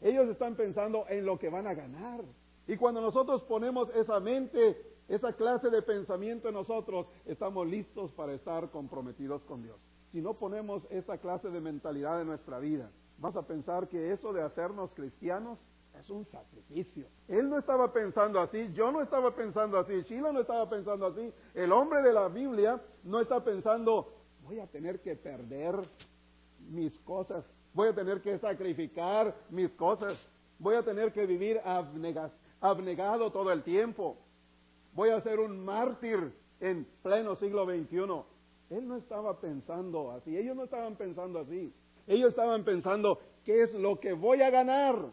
Ellos 0.00 0.28
están 0.28 0.54
pensando 0.54 1.06
en 1.08 1.24
lo 1.24 1.38
que 1.38 1.48
van 1.48 1.66
a 1.66 1.74
ganar. 1.74 2.22
Y 2.66 2.76
cuando 2.76 3.00
nosotros 3.00 3.42
ponemos 3.44 3.88
esa 3.94 4.20
mente, 4.20 4.76
esa 5.08 5.32
clase 5.32 5.70
de 5.70 5.82
pensamiento 5.82 6.48
en 6.48 6.54
nosotros, 6.54 7.06
estamos 7.26 7.66
listos 7.66 8.12
para 8.12 8.32
estar 8.32 8.70
comprometidos 8.70 9.42
con 9.44 9.62
Dios. 9.62 9.78
Si 10.12 10.20
no 10.20 10.34
ponemos 10.34 10.82
esa 10.90 11.18
clase 11.18 11.50
de 11.50 11.60
mentalidad 11.60 12.20
en 12.20 12.28
nuestra 12.28 12.58
vida, 12.58 12.90
vas 13.18 13.36
a 13.36 13.46
pensar 13.46 13.88
que 13.88 14.12
eso 14.12 14.32
de 14.32 14.42
hacernos 14.42 14.92
cristianos 14.92 15.58
es 15.98 16.10
un 16.10 16.24
sacrificio. 16.26 17.06
Él 17.28 17.48
no 17.48 17.58
estaba 17.58 17.92
pensando 17.92 18.40
así, 18.40 18.72
yo 18.72 18.90
no 18.90 19.02
estaba 19.02 19.34
pensando 19.34 19.78
así, 19.78 20.02
Sheila 20.02 20.32
no 20.32 20.40
estaba 20.40 20.68
pensando 20.68 21.06
así, 21.06 21.32
el 21.54 21.72
hombre 21.72 22.02
de 22.02 22.12
la 22.12 22.28
Biblia 22.28 22.80
no 23.04 23.20
está 23.20 23.42
pensando, 23.44 24.12
voy 24.44 24.60
a 24.60 24.66
tener 24.66 25.00
que 25.00 25.16
perder 25.16 25.74
mis 26.70 26.96
cosas, 27.00 27.44
voy 27.72 27.88
a 27.88 27.94
tener 27.94 28.20
que 28.20 28.38
sacrificar 28.38 29.34
mis 29.50 29.70
cosas, 29.72 30.18
voy 30.58 30.76
a 30.76 30.82
tener 30.82 31.12
que 31.12 31.26
vivir 31.26 31.60
abnegado 32.60 33.30
todo 33.30 33.50
el 33.52 33.62
tiempo, 33.62 34.16
voy 34.92 35.10
a 35.10 35.20
ser 35.20 35.40
un 35.40 35.64
mártir 35.64 36.32
en 36.60 36.86
pleno 37.02 37.36
siglo 37.36 37.64
XXI. 37.64 37.96
Él 38.70 38.88
no 38.88 38.96
estaba 38.96 39.40
pensando 39.40 40.10
así, 40.12 40.36
ellos 40.36 40.56
no 40.56 40.64
estaban 40.64 40.96
pensando 40.96 41.40
así. 41.40 41.72
Ellos 42.06 42.30
estaban 42.30 42.64
pensando, 42.64 43.18
¿qué 43.44 43.62
es 43.62 43.72
lo 43.74 43.98
que 43.98 44.12
voy 44.12 44.42
a 44.42 44.50
ganar? 44.50 45.10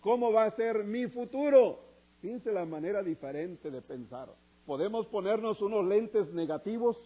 ¿Cómo 0.00 0.32
va 0.32 0.44
a 0.44 0.50
ser 0.50 0.84
mi 0.84 1.06
futuro? 1.06 1.78
Piense 2.20 2.52
la 2.52 2.64
manera 2.64 3.02
diferente 3.02 3.70
de 3.70 3.82
pensar. 3.82 4.28
Podemos 4.66 5.06
ponernos 5.06 5.60
unos 5.62 5.84
lentes 5.84 6.32
negativos 6.32 6.96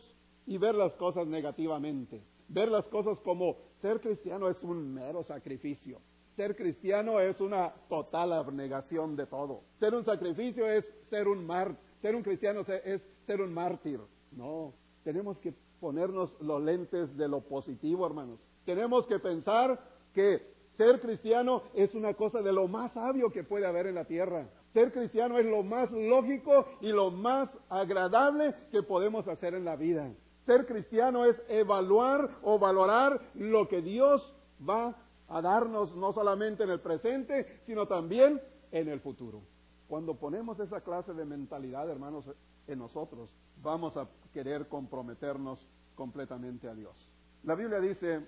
y 0.49 0.57
ver 0.57 0.75
las 0.75 0.95
cosas 0.95 1.27
negativamente. 1.27 2.23
Ver 2.49 2.71
las 2.71 2.87
cosas 2.87 3.21
como 3.21 3.59
ser 3.83 4.01
cristiano 4.01 4.49
es 4.49 4.61
un 4.63 4.95
mero 4.95 5.23
sacrificio. 5.23 6.01
Ser 6.37 6.57
cristiano 6.57 7.21
es 7.21 7.39
una 7.41 7.75
total 7.89 8.33
abnegación 8.33 9.15
de 9.15 9.27
todo. 9.27 9.65
Ser 9.79 9.95
un 9.95 10.05
sacrificio 10.05 10.67
es 10.67 10.87
ser 11.11 11.29
un 11.29 11.45
mar, 11.45 11.77
ser 12.01 12.15
un 12.15 12.23
cristiano 12.23 12.63
es 12.85 13.03
ser 13.27 13.43
un 13.43 13.53
mártir. 13.53 14.01
No, 14.33 14.73
tenemos 15.05 15.39
que 15.39 15.53
ponernos 15.81 16.35
los 16.41 16.63
lentes 16.63 17.15
de 17.15 17.29
lo 17.29 17.43
positivo, 17.43 18.07
hermanos. 18.07 18.41
Tenemos 18.65 19.07
que 19.07 19.19
pensar 19.19 19.79
que 20.15 20.41
ser 20.79 20.99
cristiano 21.01 21.63
es 21.75 21.95
una 21.95 22.15
cosa 22.15 22.41
de 22.41 22.53
lo 22.53 22.69
más 22.69 22.93
sabio 22.93 23.31
que 23.31 23.45
puede 23.45 23.67
haber 23.67 23.87
en 23.87 23.97
la 23.97 24.07
tierra. 24.07 24.49
Ser 24.73 24.93
cristiano 24.93 25.39
es 25.39 25.45
lo 25.45 25.63
más 25.63 25.91
lógico 25.91 26.65
y 26.81 26.89
lo 26.89 27.11
más 27.11 27.51
agradable 27.69 28.55
que 28.71 28.83
podemos 28.83 29.29
hacer 29.29 29.53
en 29.53 29.67
la 29.67 29.77
vida. 29.77 30.11
Ser 30.49 30.65
cristiano 30.65 31.27
es 31.27 31.39
evaluar 31.47 32.39
o 32.43 32.59
valorar 32.59 33.21
lo 33.35 33.69
que 33.69 33.83
Dios 33.83 34.35
va 34.67 34.97
a 35.29 35.43
darnos 35.43 35.95
no 35.95 36.15
solamente 36.15 36.63
en 36.63 36.71
el 36.71 36.81
presente, 36.81 37.61
sino 37.67 37.87
también 37.87 38.41
en 38.73 38.89
el 38.89 38.99
futuro. 39.01 39.43
Cuando 39.89 40.15
ponemos 40.15 40.59
esa 40.59 40.81
clase 40.81 41.13
de 41.13 41.27
mentalidad, 41.27 41.91
hermanos, 41.91 42.31
en 42.67 42.79
nosotros, 42.79 43.31
vamos 43.63 43.95
a 43.99 44.09
querer 44.33 44.69
comprometernos 44.69 45.69
completamente 45.95 46.67
a 46.67 46.75
Dios. 46.75 46.97
La 47.43 47.55
Biblia 47.55 47.79
dice 47.79 48.27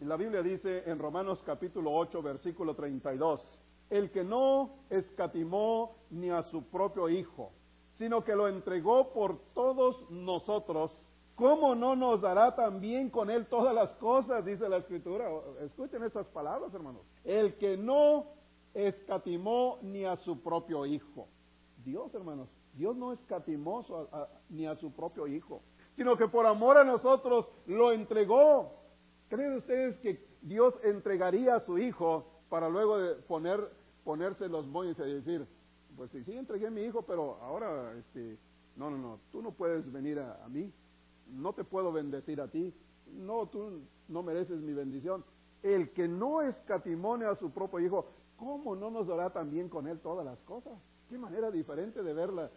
la 0.00 0.16
Biblia 0.16 0.42
dice 0.42 0.90
en 0.90 0.98
Romanos 0.98 1.40
capítulo 1.46 1.92
8, 1.94 2.20
versículo 2.20 2.74
32, 2.74 3.40
el 3.90 4.10
que 4.10 4.24
no 4.24 4.70
escatimó 4.90 5.94
ni 6.10 6.30
a 6.30 6.42
su 6.42 6.64
propio 6.64 7.08
Hijo, 7.08 7.52
sino 7.96 8.24
que 8.24 8.34
lo 8.34 8.48
entregó 8.48 9.12
por 9.12 9.38
todos 9.54 10.10
nosotros, 10.10 10.92
¿cómo 11.38 11.74
no 11.74 11.96
nos 11.96 12.20
dará 12.20 12.54
también 12.54 13.08
con 13.08 13.30
él 13.30 13.46
todas 13.46 13.74
las 13.74 13.94
cosas? 13.94 14.44
Dice 14.44 14.68
la 14.68 14.78
Escritura. 14.78 15.30
Escuchen 15.62 16.02
estas 16.02 16.26
palabras, 16.26 16.74
hermanos. 16.74 17.02
El 17.24 17.56
que 17.56 17.76
no 17.76 18.26
escatimó 18.74 19.78
ni 19.82 20.04
a 20.04 20.16
su 20.16 20.42
propio 20.42 20.84
Hijo. 20.84 21.28
Dios, 21.84 22.12
hermanos, 22.12 22.48
Dios 22.74 22.94
no 22.96 23.12
escatimó 23.12 23.84
ni 24.50 24.66
a 24.66 24.76
su 24.76 24.92
propio 24.92 25.26
Hijo, 25.26 25.62
sino 25.96 26.16
que 26.16 26.28
por 26.28 26.44
amor 26.44 26.76
a 26.76 26.84
nosotros 26.84 27.46
lo 27.66 27.92
entregó. 27.92 28.74
¿Creen 29.28 29.56
ustedes 29.56 29.98
que 29.98 30.26
Dios 30.42 30.74
entregaría 30.82 31.56
a 31.56 31.60
su 31.60 31.78
hijo 31.78 32.26
para 32.48 32.68
luego 32.68 32.96
ponerse 34.04 34.48
los 34.48 34.66
moños 34.66 34.98
y 34.98 35.12
decir, 35.12 35.46
pues 35.96 36.10
sí, 36.10 36.22
sí, 36.24 36.32
entregué 36.32 36.68
a 36.68 36.70
mi 36.70 36.82
hijo, 36.82 37.02
pero 37.02 37.36
ahora, 37.42 37.92
este, 37.98 38.38
no, 38.76 38.90
no, 38.90 38.98
no, 38.98 39.20
tú 39.32 39.42
no 39.42 39.52
puedes 39.52 39.90
venir 39.92 40.18
a, 40.20 40.48
mí, 40.48 40.72
no 41.30 41.52
te 41.52 41.64
puedo 41.64 41.92
bendecir 41.92 42.40
a 42.40 42.48
ti, 42.48 42.74
no, 43.06 43.46
tú 43.48 43.82
no 44.08 44.22
mereces 44.22 44.60
mi 44.60 44.72
bendición. 44.72 45.24
El 45.62 45.90
que 45.92 46.06
no 46.08 46.42
escatimone 46.42 47.26
a 47.26 47.34
su 47.34 47.50
propio 47.50 47.80
hijo, 47.80 48.06
¿cómo 48.36 48.76
no 48.76 48.90
nos 48.90 49.06
dará 49.06 49.30
también 49.30 49.68
con 49.68 49.88
él 49.88 49.98
todas 50.00 50.24
las 50.24 50.38
cosas? 50.40 50.72
Qué 51.08 51.18
manera 51.18 51.50
diferente 51.50 52.02
de 52.02 52.12
ver 52.12 52.30
la, 52.32 52.50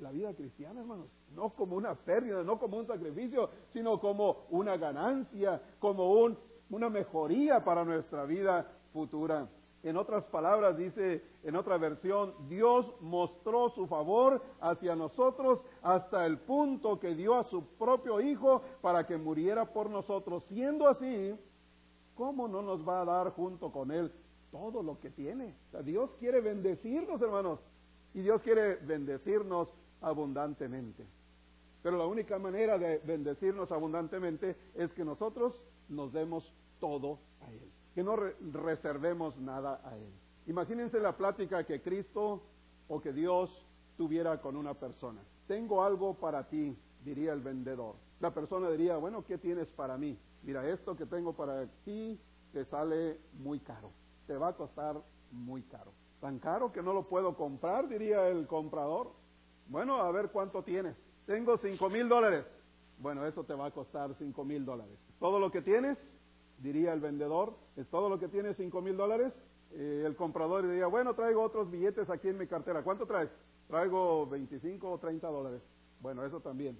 la 0.00 0.10
vida 0.10 0.34
cristiana, 0.34 0.80
hermanos. 0.80 1.06
No 1.34 1.50
como 1.50 1.76
una 1.76 1.94
pérdida, 1.94 2.42
no 2.42 2.58
como 2.58 2.78
un 2.78 2.86
sacrificio, 2.86 3.50
sino 3.68 4.00
como 4.00 4.46
una 4.50 4.76
ganancia, 4.76 5.60
como 5.78 6.12
un, 6.12 6.38
una 6.70 6.88
mejoría 6.88 7.62
para 7.64 7.84
nuestra 7.84 8.24
vida 8.24 8.70
futura. 8.92 9.48
En 9.82 9.96
otras 9.96 10.24
palabras, 10.24 10.76
dice 10.76 11.22
en 11.42 11.56
otra 11.56 11.78
versión, 11.78 12.34
Dios 12.48 12.86
mostró 13.00 13.70
su 13.70 13.86
favor 13.86 14.42
hacia 14.60 14.94
nosotros 14.94 15.60
hasta 15.82 16.26
el 16.26 16.38
punto 16.38 17.00
que 17.00 17.14
dio 17.14 17.36
a 17.36 17.44
su 17.44 17.64
propio 17.78 18.20
Hijo 18.20 18.62
para 18.82 19.06
que 19.06 19.16
muriera 19.16 19.72
por 19.72 19.88
nosotros. 19.88 20.44
Siendo 20.48 20.86
así, 20.86 21.34
¿cómo 22.14 22.46
no 22.46 22.60
nos 22.60 22.86
va 22.86 23.00
a 23.00 23.04
dar 23.06 23.30
junto 23.30 23.72
con 23.72 23.90
Él 23.90 24.12
todo 24.50 24.82
lo 24.82 25.00
que 25.00 25.10
tiene? 25.10 25.54
Dios 25.82 26.10
quiere 26.18 26.40
bendecirnos, 26.42 27.22
hermanos. 27.22 27.60
Y 28.12 28.20
Dios 28.20 28.42
quiere 28.42 28.76
bendecirnos 28.76 29.72
abundantemente. 30.02 31.06
Pero 31.82 31.96
la 31.96 32.06
única 32.06 32.38
manera 32.38 32.78
de 32.78 32.98
bendecirnos 32.98 33.72
abundantemente 33.72 34.56
es 34.74 34.92
que 34.92 35.04
nosotros 35.04 35.54
nos 35.88 36.12
demos 36.12 36.52
todo 36.78 37.18
a 37.40 37.50
Él, 37.52 37.70
que 37.94 38.02
no 38.02 38.16
reservemos 38.16 39.36
nada 39.38 39.80
a 39.84 39.96
Él. 39.96 40.12
Imagínense 40.46 40.98
la 41.00 41.16
plática 41.16 41.64
que 41.64 41.82
Cristo 41.82 42.42
o 42.88 43.00
que 43.00 43.12
Dios 43.12 43.50
tuviera 43.96 44.40
con 44.40 44.56
una 44.56 44.74
persona. 44.74 45.20
Tengo 45.46 45.84
algo 45.84 46.14
para 46.14 46.48
ti, 46.48 46.76
diría 47.04 47.32
el 47.32 47.40
vendedor. 47.40 47.96
La 48.20 48.32
persona 48.32 48.70
diría, 48.70 48.96
bueno, 48.96 49.24
¿qué 49.24 49.38
tienes 49.38 49.68
para 49.68 49.96
mí? 49.96 50.18
Mira, 50.42 50.68
esto 50.68 50.96
que 50.96 51.06
tengo 51.06 51.34
para 51.34 51.66
ti 51.84 52.18
te 52.52 52.64
sale 52.64 53.18
muy 53.34 53.60
caro, 53.60 53.90
te 54.26 54.36
va 54.36 54.48
a 54.48 54.56
costar 54.56 55.00
muy 55.30 55.62
caro. 55.62 55.92
Tan 56.20 56.38
caro 56.38 56.72
que 56.72 56.82
no 56.82 56.92
lo 56.92 57.08
puedo 57.08 57.34
comprar, 57.34 57.88
diría 57.88 58.28
el 58.28 58.46
comprador. 58.46 59.12
Bueno, 59.68 59.96
a 59.96 60.10
ver 60.10 60.30
cuánto 60.30 60.62
tienes. 60.62 60.96
Tengo 61.26 61.56
cinco 61.58 61.88
mil 61.88 62.08
dólares. 62.08 62.44
Bueno, 62.98 63.24
eso 63.24 63.44
te 63.44 63.54
va 63.54 63.66
a 63.66 63.70
costar 63.70 64.14
cinco 64.18 64.44
mil 64.44 64.64
dólares. 64.64 64.98
¿Todo 65.18 65.38
lo 65.38 65.50
que 65.50 65.62
tienes? 65.62 65.96
Diría 66.60 66.92
el 66.92 67.00
vendedor. 67.00 67.54
¿Es 67.76 67.88
todo 67.88 68.08
lo 68.08 68.18
que 68.18 68.28
tienes 68.28 68.56
cinco 68.56 68.80
mil 68.80 68.96
dólares? 68.96 69.32
Eh, 69.72 70.04
el 70.06 70.16
comprador 70.16 70.68
diría, 70.68 70.86
bueno, 70.86 71.14
traigo 71.14 71.42
otros 71.42 71.70
billetes 71.70 72.08
aquí 72.10 72.28
en 72.28 72.38
mi 72.38 72.46
cartera. 72.46 72.82
¿Cuánto 72.82 73.06
traes? 73.06 73.30
Traigo 73.68 74.26
25 74.26 74.90
o 74.90 74.98
30 74.98 75.28
dólares. 75.28 75.62
Bueno, 76.00 76.24
eso 76.24 76.40
también. 76.40 76.78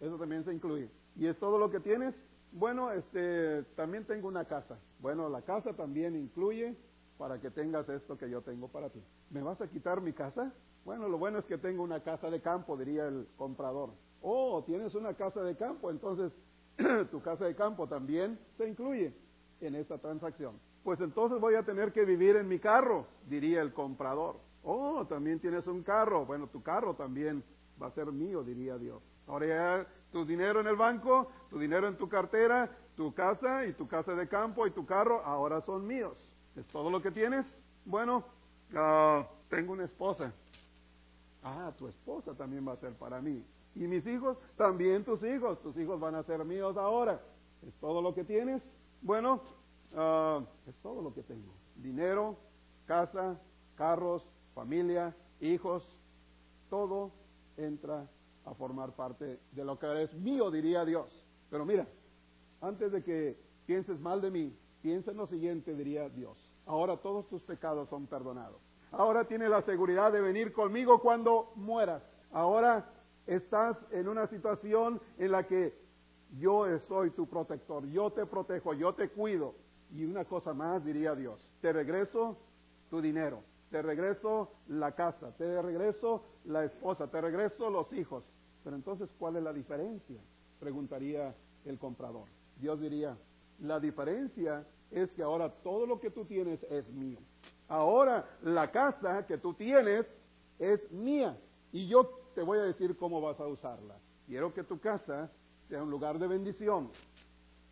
Eso 0.00 0.16
también 0.16 0.44
se 0.44 0.52
incluye. 0.52 0.88
¿Y 1.16 1.26
es 1.26 1.38
todo 1.38 1.58
lo 1.58 1.70
que 1.70 1.80
tienes? 1.80 2.14
Bueno, 2.52 2.90
este, 2.92 3.62
también 3.76 4.04
tengo 4.06 4.26
una 4.28 4.46
casa. 4.46 4.78
Bueno, 5.00 5.28
la 5.28 5.42
casa 5.42 5.74
también 5.74 6.16
incluye 6.16 6.76
para 7.18 7.38
que 7.40 7.50
tengas 7.50 7.88
esto 7.88 8.16
que 8.16 8.30
yo 8.30 8.40
tengo 8.40 8.68
para 8.68 8.88
ti. 8.88 9.02
¿Me 9.30 9.42
vas 9.42 9.60
a 9.60 9.68
quitar 9.68 10.00
mi 10.00 10.12
casa? 10.12 10.52
Bueno, 10.84 11.08
lo 11.08 11.18
bueno 11.18 11.38
es 11.38 11.44
que 11.44 11.58
tengo 11.58 11.82
una 11.82 12.02
casa 12.02 12.30
de 12.30 12.40
campo, 12.40 12.76
diría 12.76 13.06
el 13.06 13.28
comprador. 13.36 13.90
Oh, 14.22 14.64
tienes 14.64 14.94
una 14.94 15.14
casa 15.14 15.42
de 15.42 15.54
campo, 15.56 15.90
entonces 15.90 16.32
tu 17.10 17.20
casa 17.20 17.44
de 17.44 17.54
campo 17.54 17.86
también 17.86 18.38
se 18.56 18.68
incluye 18.68 19.12
en 19.60 19.74
esta 19.74 19.98
transacción. 19.98 20.58
pues 20.82 21.00
entonces 21.00 21.38
voy 21.40 21.54
a 21.54 21.62
tener 21.62 21.92
que 21.92 22.04
vivir 22.04 22.36
en 22.36 22.48
mi 22.48 22.58
carro, 22.58 23.06
diría 23.28 23.60
el 23.60 23.72
comprador. 23.72 24.36
Oh, 24.62 25.06
también 25.06 25.38
tienes 25.40 25.66
un 25.66 25.82
carro. 25.82 26.24
Bueno, 26.26 26.46
tu 26.48 26.62
carro 26.62 26.94
también 26.94 27.42
va 27.80 27.88
a 27.88 27.90
ser 27.90 28.06
mío, 28.12 28.42
diría 28.42 28.78
Dios. 28.78 29.02
Ahora 29.26 29.46
ya 29.46 29.86
tu 30.10 30.24
dinero 30.24 30.60
en 30.60 30.66
el 30.66 30.76
banco, 30.76 31.30
tu 31.48 31.58
dinero 31.58 31.88
en 31.88 31.96
tu 31.96 32.08
cartera, 32.08 32.70
tu 32.96 33.14
casa 33.14 33.64
y 33.66 33.72
tu 33.74 33.86
casa 33.86 34.14
de 34.14 34.28
campo 34.28 34.66
y 34.66 34.70
tu 34.70 34.84
carro 34.84 35.22
ahora 35.24 35.60
son 35.60 35.86
míos. 35.86 36.18
¿Es 36.56 36.66
todo 36.68 36.90
lo 36.90 37.00
que 37.00 37.10
tienes? 37.10 37.46
Bueno, 37.84 38.24
ah, 38.74 39.26
tengo 39.48 39.72
una 39.72 39.84
esposa. 39.84 40.32
Ah, 41.42 41.72
tu 41.76 41.88
esposa 41.88 42.34
también 42.34 42.66
va 42.66 42.72
a 42.72 42.76
ser 42.76 42.92
para 42.94 43.20
mí. 43.20 43.44
Y 43.74 43.86
mis 43.86 44.06
hijos, 44.06 44.36
también 44.56 45.04
tus 45.04 45.22
hijos. 45.22 45.60
Tus 45.62 45.76
hijos 45.76 45.98
van 46.00 46.14
a 46.14 46.22
ser 46.24 46.44
míos 46.44 46.76
ahora. 46.76 47.20
¿Es 47.66 47.74
todo 47.80 48.02
lo 48.02 48.14
que 48.14 48.24
tienes? 48.24 48.62
Bueno, 49.02 49.40
ah, 49.94 50.40
es 50.66 50.74
todo 50.82 51.02
lo 51.02 51.14
que 51.14 51.22
tengo. 51.22 51.52
Dinero, 51.76 52.36
casa, 52.86 53.40
carros, 53.76 54.26
familia, 54.54 55.14
hijos, 55.40 55.82
todo 56.68 57.12
entra 57.56 58.08
a 58.44 58.54
formar 58.54 58.92
parte 58.92 59.40
de 59.52 59.64
lo 59.64 59.78
que 59.78 60.02
es 60.02 60.14
mío, 60.14 60.50
diría 60.50 60.84
Dios. 60.84 61.26
Pero 61.50 61.64
mira, 61.64 61.86
antes 62.60 62.92
de 62.92 63.02
que 63.02 63.38
pienses 63.66 64.00
mal 64.00 64.20
de 64.20 64.30
mí, 64.30 64.56
piensa 64.82 65.10
en 65.10 65.18
lo 65.18 65.26
siguiente, 65.26 65.74
diría 65.74 66.08
Dios. 66.08 66.38
Ahora 66.66 66.96
todos 66.98 67.28
tus 67.28 67.42
pecados 67.42 67.88
son 67.88 68.06
perdonados. 68.06 68.60
Ahora 68.92 69.24
tienes 69.24 69.50
la 69.50 69.62
seguridad 69.62 70.12
de 70.12 70.20
venir 70.20 70.52
conmigo 70.52 71.00
cuando 71.00 71.52
mueras. 71.56 72.02
Ahora 72.32 72.88
estás 73.26 73.76
en 73.90 74.08
una 74.08 74.26
situación 74.26 75.00
en 75.18 75.32
la 75.32 75.46
que 75.46 75.74
yo 76.38 76.66
soy 76.88 77.10
tu 77.10 77.28
protector, 77.28 77.86
yo 77.86 78.10
te 78.10 78.26
protejo, 78.26 78.74
yo 78.74 78.94
te 78.94 79.08
cuido. 79.08 79.54
Y 79.92 80.04
una 80.04 80.24
cosa 80.24 80.54
más, 80.54 80.84
diría 80.84 81.14
Dios, 81.14 81.50
te 81.60 81.72
regreso 81.72 82.36
tu 82.88 83.00
dinero, 83.00 83.42
te 83.70 83.82
regreso 83.82 84.52
la 84.68 84.92
casa, 84.92 85.32
te 85.36 85.60
regreso 85.60 86.24
la 86.44 86.64
esposa, 86.64 87.08
te 87.08 87.20
regreso 87.20 87.70
los 87.70 87.92
hijos. 87.92 88.24
Pero 88.62 88.76
entonces, 88.76 89.08
¿cuál 89.18 89.36
es 89.36 89.42
la 89.42 89.52
diferencia? 89.52 90.20
Preguntaría 90.60 91.34
el 91.64 91.78
comprador. 91.78 92.28
Dios 92.56 92.80
diría, 92.80 93.16
la 93.60 93.80
diferencia 93.80 94.64
es 94.90 95.10
que 95.12 95.22
ahora 95.22 95.50
todo 95.62 95.86
lo 95.86 95.98
que 96.00 96.10
tú 96.10 96.24
tienes 96.24 96.62
es 96.64 96.88
mío. 96.90 97.18
Ahora 97.68 98.28
la 98.42 98.70
casa 98.70 99.26
que 99.26 99.38
tú 99.38 99.54
tienes 99.54 100.06
es 100.58 100.90
mía 100.90 101.38
y 101.72 101.86
yo 101.86 102.19
te 102.34 102.42
voy 102.42 102.58
a 102.58 102.62
decir 102.62 102.96
cómo 102.96 103.20
vas 103.20 103.38
a 103.40 103.46
usarla. 103.46 103.96
Quiero 104.26 104.52
que 104.54 104.64
tu 104.64 104.78
casa 104.78 105.30
sea 105.68 105.82
un 105.82 105.90
lugar 105.90 106.18
de 106.18 106.26
bendición. 106.26 106.90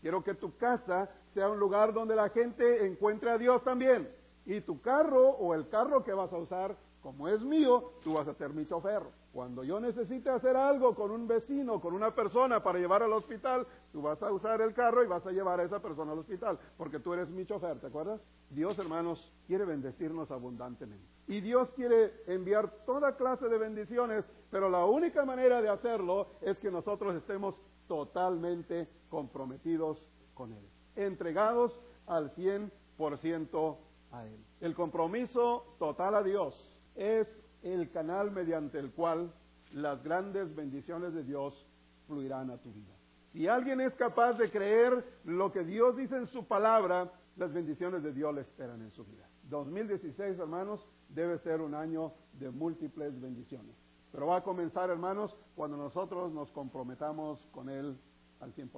Quiero 0.00 0.22
que 0.22 0.34
tu 0.34 0.56
casa 0.56 1.10
sea 1.34 1.48
un 1.48 1.58
lugar 1.58 1.92
donde 1.92 2.14
la 2.14 2.28
gente 2.30 2.86
encuentre 2.86 3.30
a 3.30 3.38
Dios 3.38 3.62
también. 3.64 4.08
Y 4.46 4.60
tu 4.60 4.80
carro 4.80 5.30
o 5.30 5.54
el 5.54 5.68
carro 5.68 6.04
que 6.04 6.12
vas 6.12 6.32
a 6.32 6.38
usar, 6.38 6.76
como 7.02 7.28
es 7.28 7.40
mío, 7.42 7.92
tú 8.02 8.14
vas 8.14 8.26
a 8.28 8.34
ser 8.34 8.50
mi 8.50 8.66
chofer. 8.66 9.02
Cuando 9.38 9.62
yo 9.62 9.79
necesite 9.79 10.31
hacer 10.31 10.57
algo 10.57 10.96
con 10.96 11.12
un 11.12 11.29
vecino, 11.29 11.81
con 11.81 11.94
una 11.94 12.12
persona 12.12 12.61
para 12.61 12.81
llevar 12.81 13.05
al 13.05 13.12
hospital, 13.12 13.64
tú 13.92 14.03
vas 14.03 14.20
a 14.20 14.33
usar 14.33 14.61
el 14.62 14.74
carro 14.74 15.05
y 15.05 15.07
vas 15.07 15.24
a 15.24 15.31
llevar 15.31 15.61
a 15.61 15.62
esa 15.62 15.79
persona 15.79 16.11
al 16.11 16.18
hospital, 16.18 16.59
porque 16.77 16.98
tú 16.98 17.14
eres 17.14 17.29
mi 17.29 17.46
chofer, 17.46 17.79
¿te 17.79 17.87
acuerdas? 17.87 18.20
Dios, 18.51 18.77
hermanos, 18.81 19.33
quiere 19.46 19.64
bendecirnos 19.64 20.29
abundantemente. 20.33 21.07
Y 21.29 21.40
Dios 21.40 21.70
quiere 21.77 22.14
enviar 22.27 22.85
toda 22.85 23.16
clase 23.16 23.48
de 23.48 23.59
bendiciones, 23.59 24.24
pero 24.51 24.68
la 24.68 24.85
única 24.87 25.24
manera 25.24 25.62
de 25.62 25.68
hacerlo 25.68 26.31
es 26.40 26.59
que 26.59 26.72
nosotros 26.72 27.14
estemos 27.14 27.55
totalmente 27.87 28.88
comprometidos 29.09 30.05
con 30.35 30.53
Él, 30.53 30.68
entregados 30.96 31.79
al 32.09 32.35
100% 32.35 33.77
a 34.11 34.27
Él. 34.27 34.44
El 34.61 34.74
compromiso 34.74 35.77
total 35.79 36.16
a 36.16 36.24
Dios 36.24 36.77
es 36.96 37.29
el 37.62 37.90
canal 37.90 38.30
mediante 38.30 38.78
el 38.78 38.92
cual 38.92 39.32
las 39.72 40.02
grandes 40.02 40.54
bendiciones 40.54 41.12
de 41.14 41.24
Dios 41.24 41.66
fluirán 42.06 42.50
a 42.50 42.58
tu 42.58 42.72
vida. 42.72 42.94
Si 43.32 43.46
alguien 43.46 43.80
es 43.80 43.94
capaz 43.94 44.38
de 44.38 44.50
creer 44.50 45.04
lo 45.24 45.52
que 45.52 45.64
Dios 45.64 45.96
dice 45.96 46.16
en 46.16 46.26
su 46.26 46.46
palabra, 46.46 47.12
las 47.36 47.52
bendiciones 47.52 48.02
de 48.02 48.12
Dios 48.12 48.34
le 48.34 48.40
esperan 48.40 48.80
en 48.80 48.90
su 48.90 49.04
vida. 49.04 49.28
2016, 49.44 50.38
hermanos, 50.38 50.86
debe 51.08 51.38
ser 51.38 51.60
un 51.60 51.74
año 51.74 52.12
de 52.32 52.50
múltiples 52.50 53.20
bendiciones. 53.20 53.74
Pero 54.10 54.26
va 54.26 54.38
a 54.38 54.42
comenzar, 54.42 54.90
hermanos, 54.90 55.36
cuando 55.54 55.76
nosotros 55.76 56.32
nos 56.32 56.50
comprometamos 56.52 57.46
con 57.52 57.68
Él 57.68 57.98
al 58.40 58.54
100%. 58.54 58.70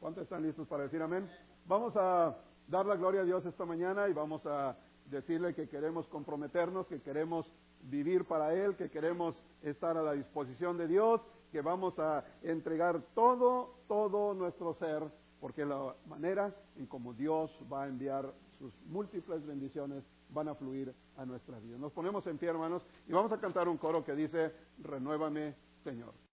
¿Cuántos 0.00 0.24
están 0.24 0.42
listos 0.42 0.68
para 0.68 0.84
decir 0.84 1.02
amén? 1.02 1.28
Vamos 1.66 1.94
a 1.96 2.36
dar 2.68 2.86
la 2.86 2.96
gloria 2.96 3.22
a 3.22 3.24
Dios 3.24 3.44
esta 3.44 3.64
mañana 3.64 4.08
y 4.08 4.12
vamos 4.12 4.44
a 4.46 4.76
decirle 5.06 5.54
que 5.54 5.68
queremos 5.68 6.06
comprometernos, 6.08 6.86
que 6.86 7.00
queremos 7.00 7.50
vivir 7.82 8.24
para 8.24 8.54
Él, 8.54 8.76
que 8.76 8.90
queremos 8.90 9.34
estar 9.62 9.96
a 9.96 10.02
la 10.02 10.12
disposición 10.12 10.76
de 10.76 10.88
Dios, 10.88 11.20
que 11.52 11.60
vamos 11.60 11.98
a 11.98 12.24
entregar 12.42 13.00
todo, 13.14 13.74
todo 13.88 14.34
nuestro 14.34 14.74
ser, 14.74 15.02
porque 15.40 15.64
la 15.64 15.94
manera 16.06 16.54
en 16.76 16.86
como 16.86 17.14
Dios 17.14 17.50
va 17.72 17.84
a 17.84 17.88
enviar 17.88 18.32
sus 18.58 18.72
múltiples 18.86 19.46
bendiciones 19.46 20.02
van 20.30 20.48
a 20.48 20.54
fluir 20.54 20.92
a 21.16 21.24
nuestra 21.24 21.58
vida. 21.58 21.78
Nos 21.78 21.92
ponemos 21.92 22.26
en 22.26 22.38
pie, 22.38 22.48
hermanos, 22.48 22.84
y 23.06 23.12
vamos 23.12 23.32
a 23.32 23.38
cantar 23.38 23.68
un 23.68 23.76
coro 23.76 24.04
que 24.04 24.14
dice, 24.14 24.52
renuévame, 24.82 25.54
Señor. 25.84 26.12